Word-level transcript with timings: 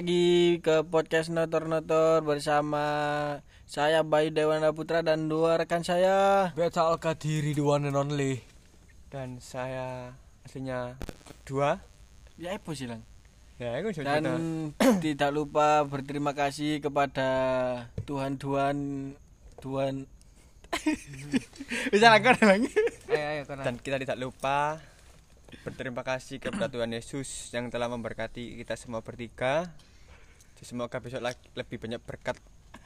lagi 0.00 0.56
ke 0.64 0.80
podcast 0.88 1.28
Notor-Notor 1.28 2.24
bersama 2.24 2.84
saya 3.68 4.00
Bayu 4.00 4.32
Dewana 4.32 4.72
Putra 4.72 5.04
dan 5.04 5.28
dua 5.28 5.60
rekan 5.60 5.84
saya. 5.84 6.48
Beta 6.56 6.88
Al 6.88 6.96
Kadiri 6.96 7.52
the 7.52 7.60
one 7.60 7.84
and 7.84 7.92
only 7.92 8.40
dan 9.12 9.44
saya 9.44 10.16
aslinya 10.48 10.96
dua 11.44 11.84
Ya 12.40 12.56
apa 12.56 12.72
sih 12.72 12.88
lang? 12.88 13.04
ya 13.60 13.76
sudah 13.92 14.24
Dan 14.24 14.72
tidak 15.04 15.36
lupa 15.36 15.84
berterima 15.84 16.32
kasih 16.32 16.80
kepada 16.80 17.28
Tuhan-Tuhan 18.08 18.76
Tuhan 19.60 20.08
Bisa 21.92 22.08
lakukan 22.08 22.40
lagi. 22.48 22.72
Ayo 23.12 23.26
ayo 23.36 23.42
dan 23.52 23.76
kita 23.76 24.00
tidak 24.00 24.16
lupa 24.16 24.80
berterima 25.60 26.00
kasih 26.00 26.40
kepada 26.40 26.72
Tuhan 26.72 26.88
Yesus 26.88 27.52
yang 27.52 27.68
telah 27.68 27.92
memberkati 27.92 28.56
kita 28.64 28.80
semua 28.80 29.04
bertiga 29.04 29.68
semoga 30.60 30.98
besok 30.98 31.20
lagi 31.20 31.40
lebih 31.52 31.76
banyak 31.76 32.00
berkat 32.00 32.36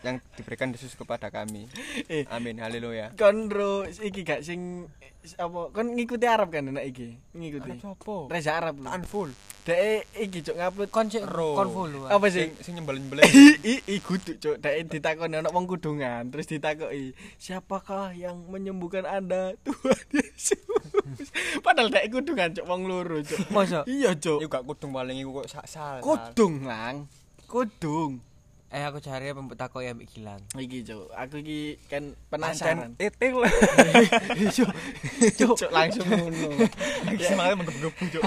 yang 0.01 0.21
diberikan 0.37 0.69
Yesus 0.69 0.93
kepada 0.93 1.33
kami 1.33 1.65
Eh. 2.07 2.29
amin 2.29 2.61
haleluya 2.61 3.17
Kon 3.17 3.49
bro, 3.49 3.89
iki 3.89 4.21
gak 4.21 4.45
sing 4.45 4.85
apa? 5.41 5.73
Kon 5.73 5.97
ngikuti 5.97 6.29
Arab 6.29 6.53
kan 6.53 6.69
enak 6.69 6.85
iki? 6.85 7.17
Ngikuti. 7.33 7.81
sopo 7.81 8.29
Reza 8.29 8.61
Arab 8.61 8.77
lho. 8.77 8.85
Taan 8.85 9.05
full 9.05 9.33
Dek 9.65 10.05
iki 10.13 10.45
cuk 10.45 10.61
ngupload 10.61 10.91
Kon 10.93 11.09
sik 11.09 11.25
Ro. 11.25 11.57
kon 11.57 11.73
full 11.73 11.93
apa 12.05 12.27
sih? 12.29 12.53
sing 12.53 12.61
sing 12.61 12.73
nyembelin 12.77 13.01
nyembelin 13.01 13.25
I, 13.65 13.81
i 13.81 13.97
kudu 13.97 14.37
cuk 14.37 14.61
dek 14.61 14.93
ditakoni 14.93 15.41
ana 15.41 15.49
wong 15.49 15.65
kudungan 15.65 16.29
terus 16.29 16.45
ditakoki 16.45 17.17
siapakah 17.41 18.13
yang 18.13 18.45
menyembuhkan 18.45 19.09
Anda 19.09 19.57
Tuhan 19.65 20.05
Yesus 20.21 20.61
padahal 21.65 21.89
dek 21.89 22.13
kudungan 22.13 22.53
cuk 22.53 22.67
wong 22.69 22.85
loro 22.85 23.25
cuk 23.25 23.41
Masa? 23.49 23.89
iya 23.89 24.13
cuk 24.13 24.45
iku 24.45 24.53
gak 24.53 24.69
kudung 24.69 24.93
paling 24.93 25.17
iku 25.17 25.41
kok 25.41 25.49
sak 25.49 25.65
sal 25.65 26.05
kudung 26.05 26.69
lang 26.69 27.09
kudung. 27.55 28.19
Eh 28.75 28.83
aku 28.83 28.99
cari 28.99 29.31
pembut 29.31 29.55
takok 29.55 29.87
ya 29.87 29.95
mbik 29.95 30.11
gilang. 30.11 30.43
iki 30.59 30.83
cuk. 30.83 31.07
Aku 31.15 31.39
iki 31.39 31.79
kan 31.87 32.11
penasaran. 32.27 32.99
Etil 32.99 33.39
cuk. 34.59 34.71
Cuk. 35.39 35.71
Langsung 35.71 36.03
ngono. 36.11 36.59
Semangat 37.15 37.55
menggebu-gebu 37.55 38.19
cuk. 38.19 38.23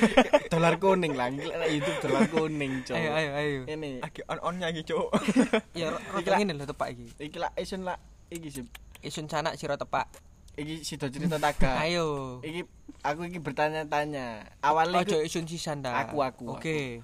Dolar 0.52 0.76
kuning 0.76 1.16
Iki 1.16 1.48
nek 1.48 1.68
YouTube 1.72 1.98
dolar 2.04 2.28
kuning 2.28 2.84
cuk. 2.84 2.92
Ayo 2.92 3.10
ayo 3.16 3.30
ayo. 3.32 3.60
ini. 3.72 4.04
Lagi 4.04 4.20
on-onnya 4.28 4.68
iki 4.68 4.84
cuk. 4.84 5.08
Ya 5.80 5.88
ro- 5.88 6.02
Iki 6.12 6.12
rada 6.20 6.28
lah. 6.28 6.38
ngene 6.44 6.52
lho 6.52 6.64
tepak 6.68 6.88
iki. 6.92 7.04
iki 7.16 7.38
lah 7.40 7.50
isun 7.56 7.88
lah. 7.88 7.96
Iki 8.28 8.48
sih. 8.52 8.64
Isun 9.00 9.32
canak 9.32 9.56
sira 9.56 9.80
tepak. 9.80 10.12
iki 10.60 10.84
sido 10.84 11.08
cerita 11.08 11.40
taga. 11.40 11.80
Ayo. 11.80 12.44
iki 12.44 12.68
aku 13.00 13.32
iki 13.32 13.40
bertanya-tanya. 13.40 14.44
Awalnya 14.60 15.00
Ojo 15.00 15.16
iku 15.16 15.24
isun 15.24 15.48
sisan 15.48 15.80
dah. 15.80 16.04
Aku, 16.04 16.20
aku, 16.20 16.52
Oke. 16.52 17.00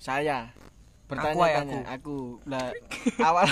saya. 0.00 0.56
Aku, 0.56 0.69
bertanya-tanya 1.10 1.78
aku 1.90 2.16
lah 2.46 2.70
awal. 3.28 3.48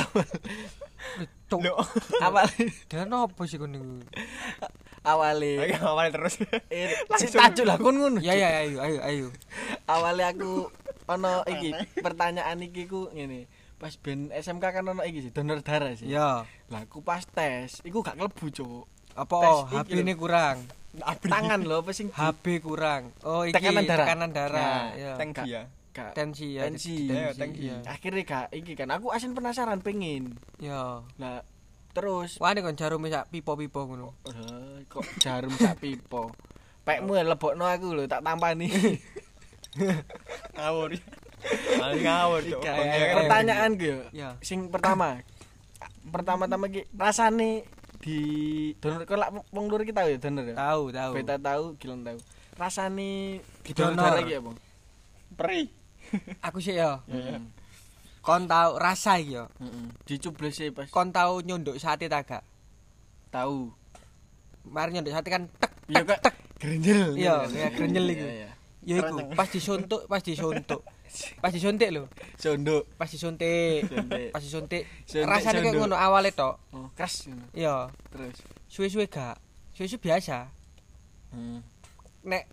Loh. 1.49 1.81
awal 2.21 2.45
Dan 2.87 3.09
apa 3.09 3.43
sih 3.45 3.57
kon 3.57 3.73
niku? 3.73 4.05
awalnya 5.01 5.61
Ayo 5.65 5.79
awal 5.89 6.13
terus 6.13 6.37
eh, 6.69 6.93
si 7.17 7.27
tajuk 7.29 7.65
lah 7.65 7.77
kon 7.77 7.97
ngono 7.97 8.21
Ya 8.21 8.37
ya 8.37 8.49
ayo 8.61 8.79
ayo 8.79 8.99
ayo. 9.01 9.27
awalnya 9.87 10.31
aku 10.31 10.69
ono 11.07 11.41
iki 11.49 11.73
pertanyaan 11.97 12.61
iki 12.61 12.85
ku 12.85 13.09
ngene 13.09 13.49
pas 13.75 13.95
ben 13.97 14.29
SMK 14.29 14.61
kan 14.61 14.85
ono 14.85 15.01
iki 15.01 15.25
sih 15.25 15.33
donor 15.33 15.65
darah 15.65 15.95
sih 15.95 16.05
Ya. 16.05 16.45
lah 16.69 16.81
aku 16.85 17.01
pas 17.01 17.25
tes 17.25 17.81
iku 17.81 18.03
gak 18.03 18.19
klebu 18.19 18.47
cuk 18.51 18.85
Apa 19.17 19.35
oh, 19.35 19.61
HP 19.65 19.97
lho. 19.97 20.03
ini 20.03 20.15
kurang? 20.15 20.63
tangan 21.23 21.63
lho 21.63 21.81
apa 21.81 21.91
sing 21.91 22.07
HB 22.09 22.45
kurang. 22.61 23.11
Oh 23.23 23.43
iki 23.43 23.55
Tekanan 23.55 23.83
darah. 23.83 24.07
tekanan 24.07 24.31
darah. 24.31 24.83
Ya. 24.95 25.15
ya 25.19 25.63
gak 25.99 26.13
Tensi 26.15 26.55
ya. 26.55 26.63
Tensi. 26.65 27.11
Ya. 27.11 27.83
akhirnya 27.85 28.23
gak 28.23 28.47
iki 28.53 28.73
kan 28.73 28.89
aku 28.89 29.11
asin 29.11 29.33
penasaran 29.33 29.79
pengen 29.79 30.39
Ya. 30.57 31.03
lah 31.17 31.43
terus 31.91 32.39
Wah 32.39 32.53
ini 32.53 32.61
kon 32.61 32.73
jarum 32.73 33.03
sak 33.05 33.27
pipo-pipo 33.29 33.83
ngono. 33.83 34.15
Eh, 34.25 34.87
kok 34.87 35.03
jarum 35.19 35.51
sak 35.53 35.79
pipo 35.79 36.31
pekmu 36.83 37.19
lebokno 37.19 37.65
aku 37.65 37.93
lho 37.93 38.05
tak 38.05 38.23
tampani 38.23 38.71
ngawur 40.57 40.91
ngawur 41.99 42.43
pertanyaan 43.15 43.71
gue 43.75 44.09
Ya. 44.11 44.35
sing 44.41 44.69
pertama 44.69 45.21
pertama-tama 46.09 46.67
ki 46.67 46.89
rasane 46.91 47.69
di 47.99 48.19
donor 48.79 49.05
kok 49.05 49.19
lak 49.19 49.31
wong 49.51 49.67
lur 49.67 49.83
kita 49.83 50.07
ya 50.07 50.17
donor 50.17 50.45
ya 50.47 50.55
Tahu 50.57 50.83
tahu. 50.89 51.13
beta 51.13 51.37
tahu 51.37 51.65
gilang 51.77 52.01
tahu 52.01 52.19
rasane 52.55 53.43
di 53.61 53.71
Donor. 53.73 53.93
donor 53.93 54.07
darah 54.09 54.23
ki 54.23 54.35
apa 54.35 54.51
peri 55.37 55.63
Aku 56.47 56.59
sih 56.59 56.75
ya. 56.75 57.01
Kon 58.19 58.45
tahu 58.45 58.77
rasa 58.77 59.17
iki 59.17 59.35
ya. 59.35 59.45
Heeh. 59.57 59.87
dicubles 60.05 60.53
sih 60.53 60.69
pas 60.69 60.85
Kon 60.89 61.09
tahu 61.11 61.41
nyunduk 61.41 61.77
sate 61.77 62.07
ta 62.07 62.21
gak? 62.21 62.45
tahu 63.29 63.73
Mari 64.65 64.93
nyunduk 64.93 65.13
sate 65.13 65.29
kan 65.29 65.49
tek 65.57 65.73
iya 65.87 66.05
kok 66.05 66.21
grenjel 66.59 67.17
Iya, 67.17 67.35
grenjel 67.71 68.05
iku. 68.09 68.27
ya 68.85 68.95
iku 69.01 69.17
pas 69.33 69.49
disuntuk, 69.49 70.05
pas 70.05 70.21
disuntuk. 70.21 70.83
Pas 71.41 71.49
disuntik 71.49 71.89
lho, 71.89 72.05
sondok 72.37 72.85
pas 73.01 73.09
disuntik. 73.09 73.81
Suntik. 73.89 74.29
Pas 74.29 74.45
disuntik. 74.45 74.85
Suntik, 75.09 75.25
Rasane 75.25 75.65
sunduk. 75.65 75.81
ngono 75.81 75.97
awale 75.97 76.37
tok. 76.37 76.61
oh 76.77 76.93
keras. 76.93 77.33
Iya, 77.57 77.89
terus 78.13 78.37
suwe-suwe 78.69 79.09
gak. 79.09 79.41
Suwe-suwe 79.73 80.05
biasa. 80.05 80.53
hmm. 81.33 81.65
Nek 82.29 82.45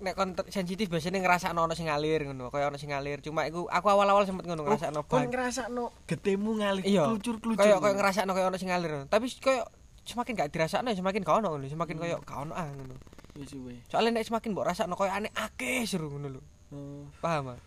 nek 0.00 0.14
kon 0.14 0.34
sensitif 0.50 0.90
biasanya 0.90 1.22
ngerasakno 1.22 1.60
ono 1.60 1.74
sing 1.74 1.86
ngalir 1.86 2.26
ngono, 2.26 2.50
kaya 2.50 2.66
ono 2.70 2.78
sing 2.78 2.90
ngalir. 2.90 3.20
Cuma 3.20 3.46
iku 3.46 3.68
aku 3.68 3.86
awal-awal 3.86 4.24
sempet 4.24 4.46
ngono 4.46 4.64
ngerasakno 4.64 5.00
Oh, 5.00 5.06
kon 5.06 5.26
ban. 5.26 5.30
ngrasakno 5.30 5.92
getemu 6.06 6.50
ngalir 6.58 6.82
Iya. 6.82 7.04
klucur-klucur 7.10 7.60
Kaya 7.62 7.76
kaya 7.78 7.94
ngerasakno 7.94 8.30
kaya 8.32 8.46
ono 8.50 8.58
sing 8.58 8.70
ngalir. 8.72 9.06
Tapi 9.06 9.26
kaya 9.38 9.62
semakin 10.04 10.32
gak 10.36 10.50
dirasakno 10.52 10.88
semakin 10.90 11.20
gak 11.22 11.36
ono 11.40 11.46
ngono, 11.54 11.64
semakin 11.64 11.96
kaya 11.96 12.16
gak 12.20 12.38
ono 12.48 12.52
ah 12.52 12.66
ngono. 12.68 12.94
Wis 13.34 13.50
suwe. 13.50 13.74
Soalnya 13.90 14.20
nek 14.20 14.26
semakin 14.26 14.50
mbok 14.54 14.66
rasakno 14.68 14.94
kaya 14.94 15.18
aneh 15.18 15.32
akeh 15.34 15.82
seru 15.84 16.10
ngono 16.10 16.38
lho. 16.38 16.40
Oh. 16.74 17.04
Paham 17.20 17.54
ah? 17.54 17.58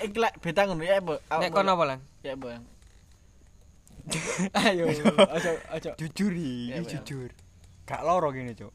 Iki 0.00 0.14
lek 0.16 0.38
beta 0.38 0.64
ngono 0.64 0.82
ya. 0.82 1.02
Awak 1.02 1.40
Nek 1.42 1.50
kon 1.50 1.66
apa 1.66 1.84
lan? 1.84 1.98
Ya, 2.22 2.38
Bu. 2.38 2.48
Ayo, 4.54 4.86
aja 5.34 5.50
aja. 5.66 5.90
jujur 5.98 6.30
iki 6.30 6.78
jujur 6.86 7.30
gak 7.82 8.06
loro 8.06 8.30
gini 8.30 8.54
cuk 8.54 8.70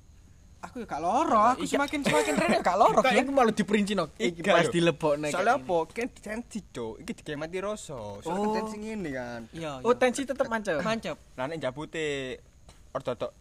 Aku 0.61 0.77
ya 0.77 0.85
gak 0.85 1.01
loro, 1.01 1.41
aku 1.47 1.65
semakin 1.65 1.99
semakin 1.99 2.33
rene 2.35 2.57
gak 2.59 2.77
loro. 2.77 3.01
Glen. 3.01 3.17
iku 3.19 3.31
malah 3.31 3.49
diperinci 3.51 3.93
no. 3.93 4.13
Iki 4.13 4.39
pas 4.41 4.67
dilebokne. 4.67 5.27
soalnya 5.27 5.57
kayak 5.57 5.65
apa 5.65 5.77
kan 5.91 6.07
tensi 6.13 6.59
cuk 6.63 6.93
iki 6.99 7.11
dikei 7.13 7.33
mati 7.33 7.57
rasa 7.57 7.97
soalnya 8.15 8.29
Oh. 8.29 8.45
kan 8.45 8.61
tensi 8.61 8.75
ngene 8.77 9.09
kan 9.09 9.41
Iya. 9.51 9.81
Oh, 9.81 9.93
tensi 9.93 10.21
tetep 10.21 10.45
mancep. 10.45 10.77
mancep. 10.79 11.17
lah 11.33 11.45
nek 11.45 11.57
jabute 11.57 12.37
ortotok 12.91 13.33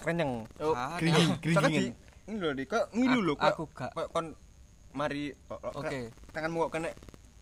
kenyang 0.00 0.42
Oh, 0.58 0.74
Ah, 0.74 0.98
Soalnya 0.98 1.38
gringgingin. 1.38 1.82
di- 1.86 1.94
ini 2.26 2.36
lho 2.36 2.50
di 2.52 2.64
kok 2.64 2.84
ngilu 2.90 3.18
lho 3.22 3.34
kok 3.34 3.48
Aku 3.48 3.64
gak. 3.70 3.90
kok 3.92 4.06
kon 4.10 4.26
mari 4.92 5.30
Oke. 5.70 6.10
tanganmu 6.30 6.66
kok 6.66 6.72
kena 6.72 6.90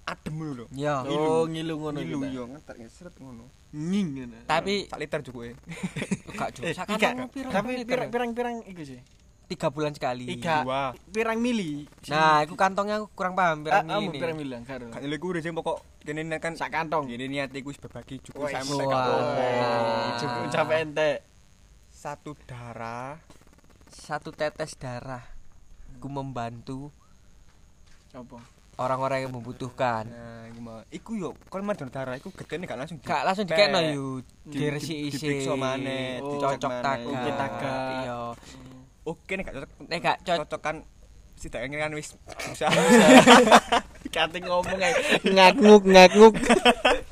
adem 0.05 0.35
dulu 0.35 0.53
lho 0.55 0.67
Iya. 0.73 1.07
Oh, 1.07 1.47
ngilu 1.47 1.75
ngono 1.77 1.99
ngilu 1.99 2.19
kita. 2.21 2.33
yo 2.33 2.43
ngetek 2.49 2.77
seret 2.89 3.15
ngono 3.17 3.45
Nging 3.71 4.09
ngono. 4.19 4.39
Tapi 4.45 4.85
sak 4.85 4.99
liter 4.99 5.21
cukup 5.23 5.43
gak 6.37 6.49
cuk. 6.53 6.63
Eh, 6.63 6.75
Sak 6.75 6.87
tapi 7.49 7.73
pirang-pirang 7.85 8.61
iku 8.67 8.83
sih. 8.83 9.01
tiga 9.43 9.69
bulan 9.69 9.93
sekali. 9.93 10.25
Tiga. 10.27 10.65
Dua. 10.65 10.83
Pirang 11.09 11.37
mili. 11.37 11.85
Nah, 12.09 12.41
iku 12.41 12.53
kantongnya 12.53 12.97
aku 12.97 13.13
kurang 13.13 13.33
paham 13.33 13.61
Ah, 13.63 13.81
pirang 13.81 13.85
kamu 13.87 14.09
ini. 14.09 14.19
pirang 14.19 14.37
mili 14.37 14.53
karo. 14.63 14.89
gak 14.89 15.01
nyelek 15.01 15.19
gue 15.19 15.41
sih 15.41 15.51
pokok 15.51 15.77
kene 16.01 16.21
nek 16.23 16.41
kan 16.41 16.53
Sak 16.53 16.69
kantong. 16.69 17.05
gini 17.07 17.27
niat 17.27 17.53
wis 17.55 17.77
berbagi 17.77 18.21
cukup 18.23 18.49
saya 18.49 18.61
Wah. 18.61 18.69
mereka 18.71 19.01
cukup 20.19 20.43
capek 20.49 20.77
ente. 20.83 21.11
satu 21.91 22.33
darah 22.43 23.21
Satu 23.87 24.33
tetes 24.33 24.73
darah. 24.75 25.21
Ku 25.97 26.09
membantu 26.09 26.89
Apa? 28.11 28.41
Orang-orang 28.75 29.19
yang 29.21 29.33
membutuhkan. 29.33 30.05
nah 30.07 30.45
iku 30.47 30.61
mau 30.61 30.79
iku 30.89 31.11
yo 31.13 31.29
kon 31.47 31.61
mari 31.61 31.77
donor 31.77 31.91
darah 31.91 32.15
iku 32.15 32.29
gedene 32.31 32.65
gak 32.65 32.77
langsung 32.77 32.99
Gak 32.99 33.23
langsung 33.23 33.45
dikekno 33.45 33.79
yo 33.83 34.05
di- 34.43 34.59
diresi 34.59 34.93
di- 34.95 35.03
isi. 35.09 35.17
diperiksa 35.19 35.53
maneh, 35.55 36.19
Oh, 36.19 36.35
dicocok 36.35 36.73
taga. 36.79 37.05
Oke, 37.05 37.31
taga. 37.35 37.75
Iya. 37.99 38.19
oke 39.03 39.33
nek 39.33 39.45
gak 39.45 39.55
cocok 39.55 39.71
Nek 39.85 39.99
gak 40.01 40.19
cocok 40.23 40.61
kan 40.61 40.77
si 41.35 41.47
tak 41.49 41.67
kan 41.67 41.93
wis 41.93 42.15
susah 42.47 42.71
Kate 44.15 44.39
ngomong 44.39 44.79
ae 44.79 44.93
ngaknguk 45.27 45.83
ngaknguk. 45.85 46.35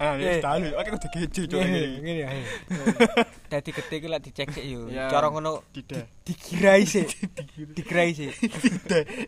ah 0.02 0.16
Eh. 0.16 0.40
oke 0.72 0.88
Ngene 1.60 2.00
ngene 2.00 2.20
ya. 2.24 2.28
Dadi 3.46 3.70
gede 3.70 3.94
iki 3.94 4.08
lek 4.08 4.20
dicek 4.22 4.48
sik 4.50 4.64
yo. 4.64 4.88
Cara 4.88 5.28
ngono 5.28 5.60
Tidak. 5.70 6.24
dikirai 6.24 6.82
sik. 6.82 7.08
Dikirai 7.76 8.10
sik. 8.10 8.32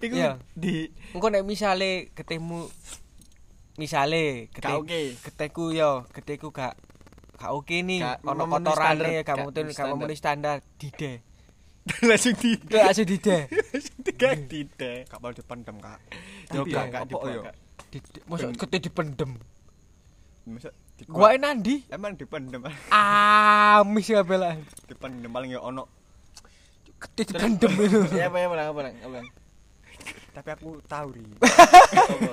Iku 0.01 0.15
di 0.55 0.89
Engko 1.13 1.29
nek 1.29 1.43
misale 1.43 2.09
getihmu 2.13 2.73
misale 3.75 4.49
getih 4.49 4.77
oke. 4.79 5.01
getihku 5.23 5.73
yo, 5.73 6.05
getihku 6.11 6.49
gak 6.51 6.77
gak 7.35 7.51
oke 7.51 7.75
nih, 7.75 7.99
Gak 7.99 8.23
ono 8.23 8.45
kotorane, 8.47 9.13
gak 9.21 9.37
memenuhi 9.37 9.65
gak 9.67 9.75
standar. 9.75 9.93
memenuhi 9.93 10.17
standar, 10.17 10.57
dide. 10.77 11.13
langsung 12.01 12.37
di 12.37 12.55
langsung 12.71 13.03
dide. 13.05 13.51
Gak 14.15 14.47
tidak. 14.47 14.99
Gak 15.05 15.19
boleh 15.19 15.35
dipendem, 15.35 15.77
Kak. 15.77 15.99
Yo 16.49 16.63
Tapi 16.63 16.71
gak 16.71 16.85
gak 16.87 17.03
yo? 17.29 17.43
Di- 17.91 18.23
Mosok 18.25 18.55
kete 18.57 18.79
dipendem. 18.79 19.35
Masa 20.43 20.71
Gua 21.07 21.35
nandi 21.35 21.83
emang 21.91 22.15
dipendem. 22.15 22.63
amis 22.91 24.07
kabeh 24.07 24.39
lah. 24.39 24.55
dipendem 24.87 25.31
paling 25.31 25.51
ya 25.51 25.61
ono. 25.61 25.91
Kete 26.99 27.35
dipendem 27.35 27.73
itu. 27.75 28.01
Ya 28.19 28.31
apa 28.31 28.39
ya 28.39 28.47
apa 28.47 28.57
apa 28.63 28.81
apa. 28.87 28.91
apa. 29.03 29.19
Tapi 30.33 30.49
aku 30.55 30.79
tahu 30.87 31.09
ri. 31.13 31.27
Apa? 31.43 32.31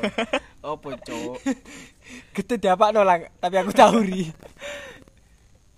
Apa, 0.75 0.91
Cuk? 0.99 1.39
Kete 2.35 2.59
diapakno 2.59 2.99
lah, 2.99 3.31
tapi 3.39 3.55
aku 3.55 3.71
tahu 3.71 4.03
ri. 4.03 4.27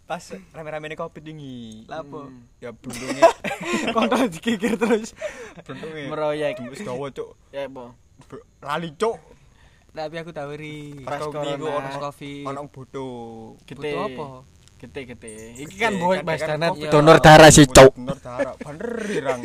Pas 0.09 0.19
rame-rame 0.51 0.97
kopi 0.97 1.21
tinggi. 1.21 1.85
Lapo? 1.85 2.25
Hmm. 2.27 2.49
Ya 2.57 2.73
bundungnya, 2.75 3.29
Kontrol 3.93 4.25
dikikir 4.27 4.73
terus. 4.75 5.13
bundungnya. 5.63 6.09
Meroyek. 6.09 6.57
Wis 6.65 6.81
dawa, 6.81 7.13
Cuk. 7.13 7.37
Ya 7.53 7.69
apa? 7.69 7.93
Bro, 8.25 8.41
Lali, 8.59 8.89
Cuk. 8.97 9.21
Tapi 9.91 10.15
aku 10.17 10.31
tahu 10.31 10.51
ri. 10.55 11.03
Kopi 11.03 11.47
iku 11.51 11.67
ono 11.67 11.89
Covid. 11.99 12.45
ono 12.47 12.61
bodo. 12.67 13.07
Gede. 13.67 13.91
Butuh 13.91 14.01
apa? 14.07 14.25
Gede 14.79 15.01
gede. 15.03 15.33
Iki 15.59 15.75
kan 15.77 15.93
boy 15.99 16.15
kan- 16.17 16.25
bahas 16.25 16.41
kan 16.41 16.59
donor 16.87 17.17
darah 17.19 17.51
sih, 17.51 17.67
Cuk. 17.67 17.91
Donor 17.93 18.17
darah. 18.17 18.55
Bener 18.57 18.91
Rang. 19.21 19.41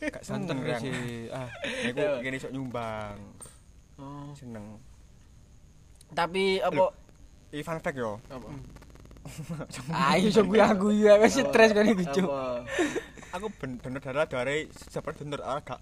Gak 0.00 0.22
Santen 0.24 0.58
Rang. 0.58 0.80
sih. 0.80 1.28
Ah, 1.30 1.46
Iku 1.84 2.02
kene 2.18 2.36
iso 2.36 2.48
nyumbang. 2.48 3.20
Oh. 3.96 4.32
Seneng. 4.32 4.80
Tapi 6.10 6.58
apa? 6.58 6.90
Iki 7.52 7.62
fun 7.62 7.78
fact 7.78 7.96
yo. 7.96 8.18
Apa? 8.26 8.48
ayo 10.14 10.26
iso 10.32 10.42
gue 10.42 10.54
aku 10.56 10.94
ya 10.94 11.18
wis 11.18 11.34
stres 11.34 11.70
kan 11.70 11.84
iku, 11.84 12.02
Cuk. 12.10 12.26
Apa? 12.26 12.62
Aku 13.34 13.46
ben 13.52 13.76
donor 13.76 14.00
darah 14.00 14.24
dari 14.24 14.70
seperti 14.72 15.22
donor 15.22 15.42
darah 15.42 15.60
gak 15.60 15.80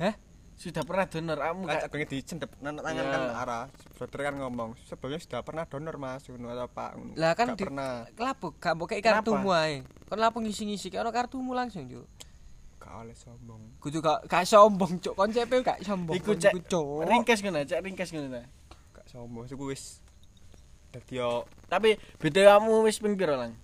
Hah? 0.00 0.14
Sudah 0.60 0.84
pernah 0.84 1.08
donor 1.08 1.40
kamu 1.40 1.60
Kan 1.62 1.72
gak? 1.72 1.82
aku 1.82 1.94
ingin 1.96 2.08
dicendep 2.12 2.50
nang 2.60 2.76
tangan 2.76 3.00
Ya. 3.00 3.08
kan 3.08 3.22
arah. 3.34 3.64
Dokter 3.96 4.20
kan 4.20 4.34
ngomong, 4.36 4.76
sebelumnya 4.78 5.16
sudah 5.18 5.40
pernah 5.40 5.64
donor 5.64 5.96
Mas 5.96 6.20
ngono 6.22 6.46
atau 6.46 6.68
Pak. 6.68 6.90
Lah 7.16 7.32
kan 7.32 7.46
di- 7.50 7.64
pernah. 7.64 8.04
Lapo 8.12 8.52
gak 8.54 8.76
mbok 8.76 8.86
kei 8.86 9.00
kartumu 9.00 9.50
ae. 9.50 9.80
Kon 10.04 10.20
lapo 10.20 10.36
ngisi-ngisi 10.38 10.88
karo 10.90 11.08
kartumu 11.08 11.52
langsung, 11.52 11.88
Cuk. 11.88 12.04
Gak 12.76 12.92
oleh 12.94 13.16
sombong. 13.16 13.80
Kudu 13.80 13.98
gak 13.98 14.28
gak 14.28 14.44
sombong, 14.44 15.00
Cuk. 15.00 15.14
Konsepe 15.14 15.56
gak 15.60 15.80
sombong. 15.80 16.12
Iku 16.14 16.30
Kon 16.30 16.38
cek 16.38 16.52
ringkes 17.06 17.40
ngono, 17.40 17.58
cek 17.62 17.80
ringkes 17.80 18.08
ngono 18.10 18.28
ta. 18.30 18.42
Gak 18.94 19.06
sombong. 19.08 19.44
Iku 19.46 19.64
wis 19.66 20.04
dadi 20.90 21.16
yo 21.16 21.48
Tapi 21.66 21.96
beda 22.18 22.40
kamu 22.52 22.84
wis 22.84 22.98
ping 22.98 23.16
piro 23.16 23.32
lang? 23.32 23.56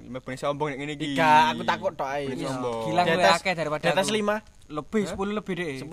lima 0.00 0.16
benih 0.18 0.40
sombong 0.40 0.72
nek 0.72 0.78
ngene 0.80 0.92
iki. 0.96 1.12
Ika, 1.12 1.52
aku 1.52 1.62
takut 1.62 1.92
tok 1.92 2.08
ae. 2.08 2.24
Benih 2.26 2.40
Iya, 2.40 2.50
sombong. 2.50 2.82
Gilang 2.82 3.04
Di 3.04 3.12
luwih 3.12 3.22
atas- 3.22 3.38
akeh 3.38 3.54
daripada 3.54 3.82
Di 3.84 3.90
atas. 3.92 4.08
5, 4.08 4.34
Lebih 4.70 5.02
10 5.04 5.18
lebih 5.34 5.54
deh. 5.58 5.74
10. 5.82 5.90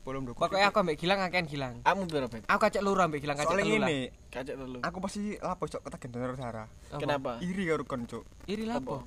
10 0.00 0.22
nduk. 0.22 0.34
Pokoke 0.34 0.56
aku 0.56 0.78
ambek 0.80 0.96
Gilang 0.96 1.20
akean 1.20 1.44
Gilang. 1.44 1.74
Kamu 1.82 2.06
piro, 2.06 2.26
Bet? 2.26 2.46
Aku 2.46 2.56
kacek 2.58 2.80
loro 2.80 3.02
ambek 3.02 3.20
Gilang 3.20 3.36
Soalnya 3.36 3.60
telu 3.60 3.76
lah. 3.76 3.88
ngene, 3.90 4.00
Kacek 4.32 4.54
telu. 4.56 4.78
aku 4.80 4.96
pasti 5.02 5.20
lapo 5.36 5.64
cok 5.66 5.80
ketagihan 5.84 6.10
donor 6.10 6.32
darah. 6.34 6.68
Apa? 6.88 6.98
Kenapa? 6.98 7.30
Iri 7.42 7.68
karo 7.68 7.84
kon 7.84 8.08
cok. 8.08 8.24
Iri 8.46 8.64
lapo? 8.64 9.04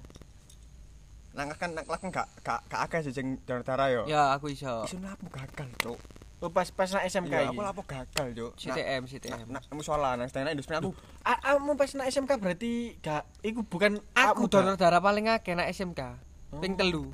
Nang 1.33 1.49
kan 1.57 1.73
nang 1.73 1.81
kan 1.83 2.13
gak 2.13 2.27
gak 2.45 2.59
gak 2.69 2.81
akeh 2.85 3.09
sing 3.09 3.41
donor 3.41 3.65
darah 3.65 3.89
yo. 3.89 4.01
Ya, 4.05 4.37
aku 4.37 4.53
iso. 4.53 4.85
Iso 4.85 5.01
lapo 5.01 5.25
gagal 5.33 5.71
cok. 5.81 5.99
Oh, 6.43 6.51
pas 6.51 6.67
pas 6.69 6.91
nak 6.91 7.07
SMK 7.07 7.31
Iya, 7.31 7.47
iki. 7.47 7.55
aku 7.55 7.61
lapo 7.63 7.81
gagal 7.87 8.27
cok. 8.35 8.51
CTM, 8.53 9.01
CTM. 9.07 9.45
Nak 9.47 9.63
musola 9.71 10.13
nang 10.13 10.27
stena 10.27 10.51
industri 10.51 10.75
aku 10.75 10.91
kamu 11.23 11.73
pas 11.73 11.89
nak 11.95 12.05
SMK 12.05 12.31
berarti 12.37 12.71
gak 12.99 13.23
iku 13.41 13.63
bukan 13.63 13.97
Aku 14.13 14.45
donor 14.45 14.75
darah 14.75 15.01
paling 15.01 15.25
akeh 15.25 15.55
nak 15.55 15.71
SMK. 15.71 16.21
Ping 16.61 16.77
telu. 16.77 17.09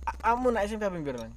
Kamu 0.00 0.50
nak 0.50 0.64
SMK 0.64 0.84
ping 0.86 1.02
piro 1.02 1.18
lang? 1.18 1.34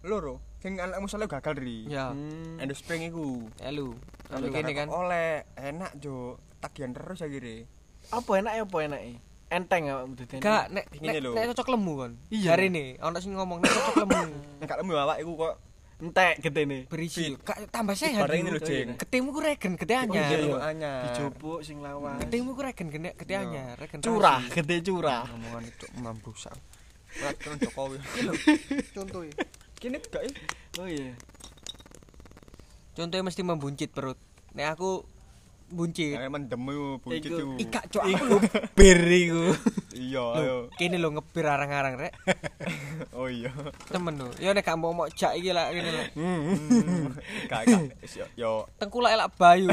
loro. 0.00 0.40
Sing 0.58 0.76
anak 0.76 0.96
musola 0.96 1.24
gagal 1.24 1.56
ri. 1.56 1.84
Ya, 1.84 2.08
Hmm. 2.10 2.56
Endospring 2.56 3.04
iku. 3.04 3.48
telu. 3.54 3.96
Telu. 4.24 4.48
Kalau 4.48 4.48
kene 4.50 4.72
kan. 4.72 4.88
Oleh 4.88 5.44
enak 5.54 5.92
jo. 5.96 6.40
Tagihan 6.56 6.92
terus 6.92 7.20
akhirnya. 7.20 7.64
Apa 8.08 8.30
enak 8.34 8.52
ya 8.54 8.62
apa 8.62 8.76
enak? 8.82 9.00
Enteng 9.50 9.88
awakmu 9.88 10.14
dadi. 10.14 10.36
Gak 10.38 10.64
nek 10.70 10.84
nek 10.94 11.20
nek 11.20 11.46
cocok 11.52 11.68
lemu 11.70 11.92
kon. 11.98 12.12
Iya. 12.28 12.54
Jarine 12.54 12.96
ono 12.98 13.16
sing 13.18 13.32
ngomong 13.32 13.58
nek 13.58 13.70
cocok 13.70 13.96
lemu. 13.98 14.24
Enggak 14.62 14.76
lemu 14.78 14.92
awak 14.94 15.16
iku 15.18 15.32
kok 15.34 15.54
entek 16.00 16.34
getene. 16.38 16.78
Berisi. 16.86 17.36
Gak 17.38 17.68
tambah 17.68 17.92
sehat. 17.92 18.24
bareng 18.24 18.40
ini 18.40 18.50
lho, 18.50 18.60
Jeng. 18.60 18.88
Ketemu 18.96 19.28
ku 19.30 19.40
regen 19.42 19.72
gede 19.76 19.94
Oh, 19.94 20.02
anyar. 20.02 20.28
iya, 20.30 20.56
anyar. 20.62 21.00
Dijupuk 21.06 21.60
sing 21.60 21.80
lawas. 21.80 22.16
Ketemu 22.20 22.50
ku 22.50 22.60
regen 22.62 22.88
gede 22.88 23.10
gede 23.14 23.32
Iya. 23.32 23.40
anyar, 23.42 23.74
regen 23.76 24.00
Curah, 24.00 24.40
gede 24.46 24.76
curah. 24.80 25.24
Ngomongan 25.26 25.64
itu 25.66 25.86
mambusak. 25.98 26.56
Ora 27.18 27.30
terus 27.34 27.58
Jokowi. 27.60 27.96
Contoh 28.92 29.20
ya. 29.24 29.34
Kini 29.76 29.98
gak 29.98 30.22
ya? 30.22 30.30
Oh 30.78 30.86
iya. 30.86 31.12
Contohnya 32.92 33.24
mesti 33.24 33.40
membuncit 33.40 33.90
perut. 33.90 34.18
Nek 34.52 34.76
aku 34.76 35.02
buncit. 35.70 36.18
Yang 36.18 36.28
mendem 36.28 36.62
yo 36.66 36.98
buncit 36.98 37.30
Iku- 37.30 37.40
yo. 37.40 37.48
Ika 37.56 37.80
cok 37.86 38.04
Iku 38.04 38.34
bir 38.74 39.00
iku. 39.06 39.44
Iya, 39.90 40.24
ayo. 40.36 40.56
Kene 40.74 40.98
lho 40.98 41.10
ngepir 41.10 41.46
arang-arang 41.46 41.94
rek. 41.96 42.12
Oh 43.14 43.26
iya. 43.26 43.50
Temen 43.86 44.18
lho. 44.18 44.28
Ya 44.36 44.50
nek 44.52 44.66
gak 44.66 44.76
mau 44.76 44.90
mau 44.90 45.06
jak 45.08 45.32
iki 45.34 45.50
lah 45.50 45.70
kene 45.70 45.90
lho. 45.90 46.04
Gak 47.46 47.60
gak 47.64 47.82
yo 48.10 48.26
yo 48.36 48.52
Tengkulak 48.76 49.14
elak 49.14 49.30
bayu. 49.34 49.70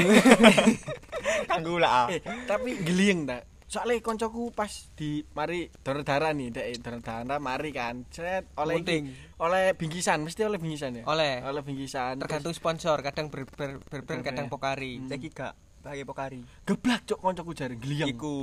ah. 1.84 2.06
Eh, 2.08 2.22
tapi 2.46 2.78
gelieng 2.80 3.26
ta. 3.26 3.42
Soalnya 3.68 4.00
koncoku 4.00 4.48
pas 4.50 4.72
di 4.94 5.20
mari 5.30 5.68
donor 5.78 6.00
darah 6.00 6.32
nih, 6.32 6.48
dek 6.48 6.80
donor 6.80 7.00
darah 7.00 7.36
mari 7.38 7.68
kan. 7.68 8.08
Set 8.08 8.48
oleh 8.56 8.80
Munting. 8.80 9.04
iki- 9.06 9.36
oleh 9.38 9.64
bingkisan, 9.72 10.18
mesti 10.20 10.40
oleh 10.42 10.56
bingkisan 10.56 10.96
ya. 10.96 11.04
Oleh. 11.04 11.44
Oleh 11.44 11.60
bingkisan. 11.60 12.16
Tergantung 12.16 12.50
sponsor, 12.50 12.96
kadang 12.98 13.28
ber, 13.28 13.44
ber, 13.46 13.76
berbrand, 13.78 14.24
kadang 14.24 14.48
Hmm. 14.48 14.54
pokari. 14.56 15.04
Saiki 15.04 15.28
gak 15.28 15.52
pakai 15.78 16.02
pokari. 16.02 16.40
Geblak 16.64 17.04
cok 17.04 17.20
koncoku 17.22 17.52
jare 17.52 17.76
gelieng. 17.76 18.08
Iku 18.08 18.34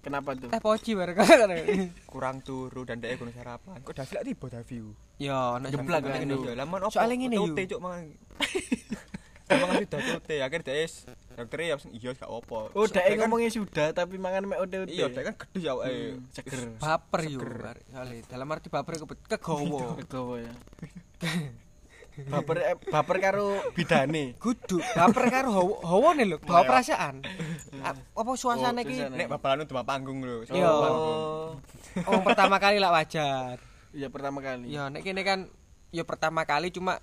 Kenapa 0.00 0.32
tuh? 0.32 0.48
Teh 0.48 0.58
poci 0.58 0.92
bareng 0.92 1.16
kurang 2.10 2.40
turu 2.40 2.82
dan 2.82 2.98
dia 2.98 3.14
gunung 3.14 3.32
sarapan. 3.32 3.78
Kok 3.78 3.94
Davi 3.94 4.12
lak 4.12 4.24
tiba 4.24 4.46
Davi? 4.48 4.76
Ya, 5.16 5.56
nek 5.56 5.70
Geblak 5.70 6.00
kan 6.02 6.24
itu. 6.24 6.40
Ya 6.42 6.56
lamun 6.56 6.80
opo? 6.82 6.90
Soalnya 6.90 7.14
ngene, 7.20 7.36
Tote, 7.38 7.62
Yu. 7.62 7.68
cuk 7.68 7.80
mangan. 7.80 8.04
Mangan 9.44 9.76
sudah 9.84 10.00
tote, 10.00 10.36
akhir 10.40 10.60
dia 10.64 10.76
is 10.80 11.04
dokter 11.36 11.58
ya 11.60 11.76
iya 11.92 12.10
gak 12.16 12.30
apa. 12.30 12.58
Oh, 12.72 12.86
kan- 12.88 13.12
ngomongnya 13.20 13.50
sudah 13.52 13.92
tapi 13.92 14.16
mangan 14.16 14.48
mek 14.48 14.56
ode-ode. 14.56 14.88
Iya, 14.88 15.12
dia 15.12 15.20
kan 15.20 15.34
gede 15.36 15.58
ya 15.60 15.72
awake. 15.76 15.92
Hmm, 15.92 16.24
seger. 16.32 16.60
Baper 16.80 17.20
yo. 17.28 17.40
Soale 17.92 18.24
dalam 18.24 18.48
arti 18.48 18.72
baper 18.72 18.94
ke 18.96 19.04
kegowo. 19.36 19.80
Kegowo 20.00 20.40
ya. 20.40 20.52
baper 22.32 22.56
eh, 22.62 22.76
baper 22.88 23.16
karo 23.18 23.46
bidane. 23.74 24.38
Kudu 24.38 24.78
baper 24.94 25.24
karo 25.28 25.50
hawa 25.50 25.74
hawane 25.82 26.24
lho, 26.24 26.38
bawa 26.40 26.62
perasaan. 26.64 27.20
Apa 28.16 28.30
suasana 28.38 28.80
Oh, 28.80 28.84
iki? 28.86 28.96
suasana. 28.96 29.18
Nek 29.18 29.28
babalan 29.28 29.66
cuma 29.66 29.82
panggung 29.84 30.22
lho. 30.22 30.46
Iya. 30.48 30.70
panggung. 30.72 31.20
Oh. 32.06 32.20
Pertama 32.22 32.56
kali 32.56 32.78
lah 32.80 32.94
wajar. 32.94 33.58
Iya 33.92 34.08
pertama 34.08 34.40
kali. 34.40 34.70
Ya 34.70 34.88
nek 34.88 35.04
kene 35.04 35.20
kan 35.20 35.50
ya 35.90 36.02
pertama 36.02 36.42
kali 36.42 36.70
cuma 36.70 37.02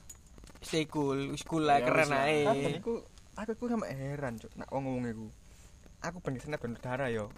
stay 0.62 0.86
cool, 0.86 1.18
wis 1.30 1.44
cool 1.44 1.62
lah 1.62 1.80
keren 1.80 2.08
lah. 2.08 2.24
ae. 2.24 2.46
Iku 2.74 3.02
aku 3.34 3.52
iku 3.52 3.66
sama 3.68 3.86
heran 3.88 4.38
cuk 4.38 4.54
nak 4.56 4.70
wong 4.70 4.86
ngomong 4.86 5.06
iku. 5.08 5.28
Aku 6.00 6.18
ben 6.20 6.38
senep 6.38 6.58
donor 6.58 6.78
darah 6.78 7.10
yo. 7.10 7.30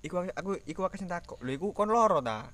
Iku 0.00 0.14
aku- 0.18 0.34
aku 0.34 0.50
iku 0.64 0.80
akeh 0.82 0.96
sing 0.96 1.06
takok. 1.06 1.38
Lho 1.40 1.50
iku 1.52 1.66
kon 1.70 1.88
loro 1.88 2.18
ta? 2.20 2.50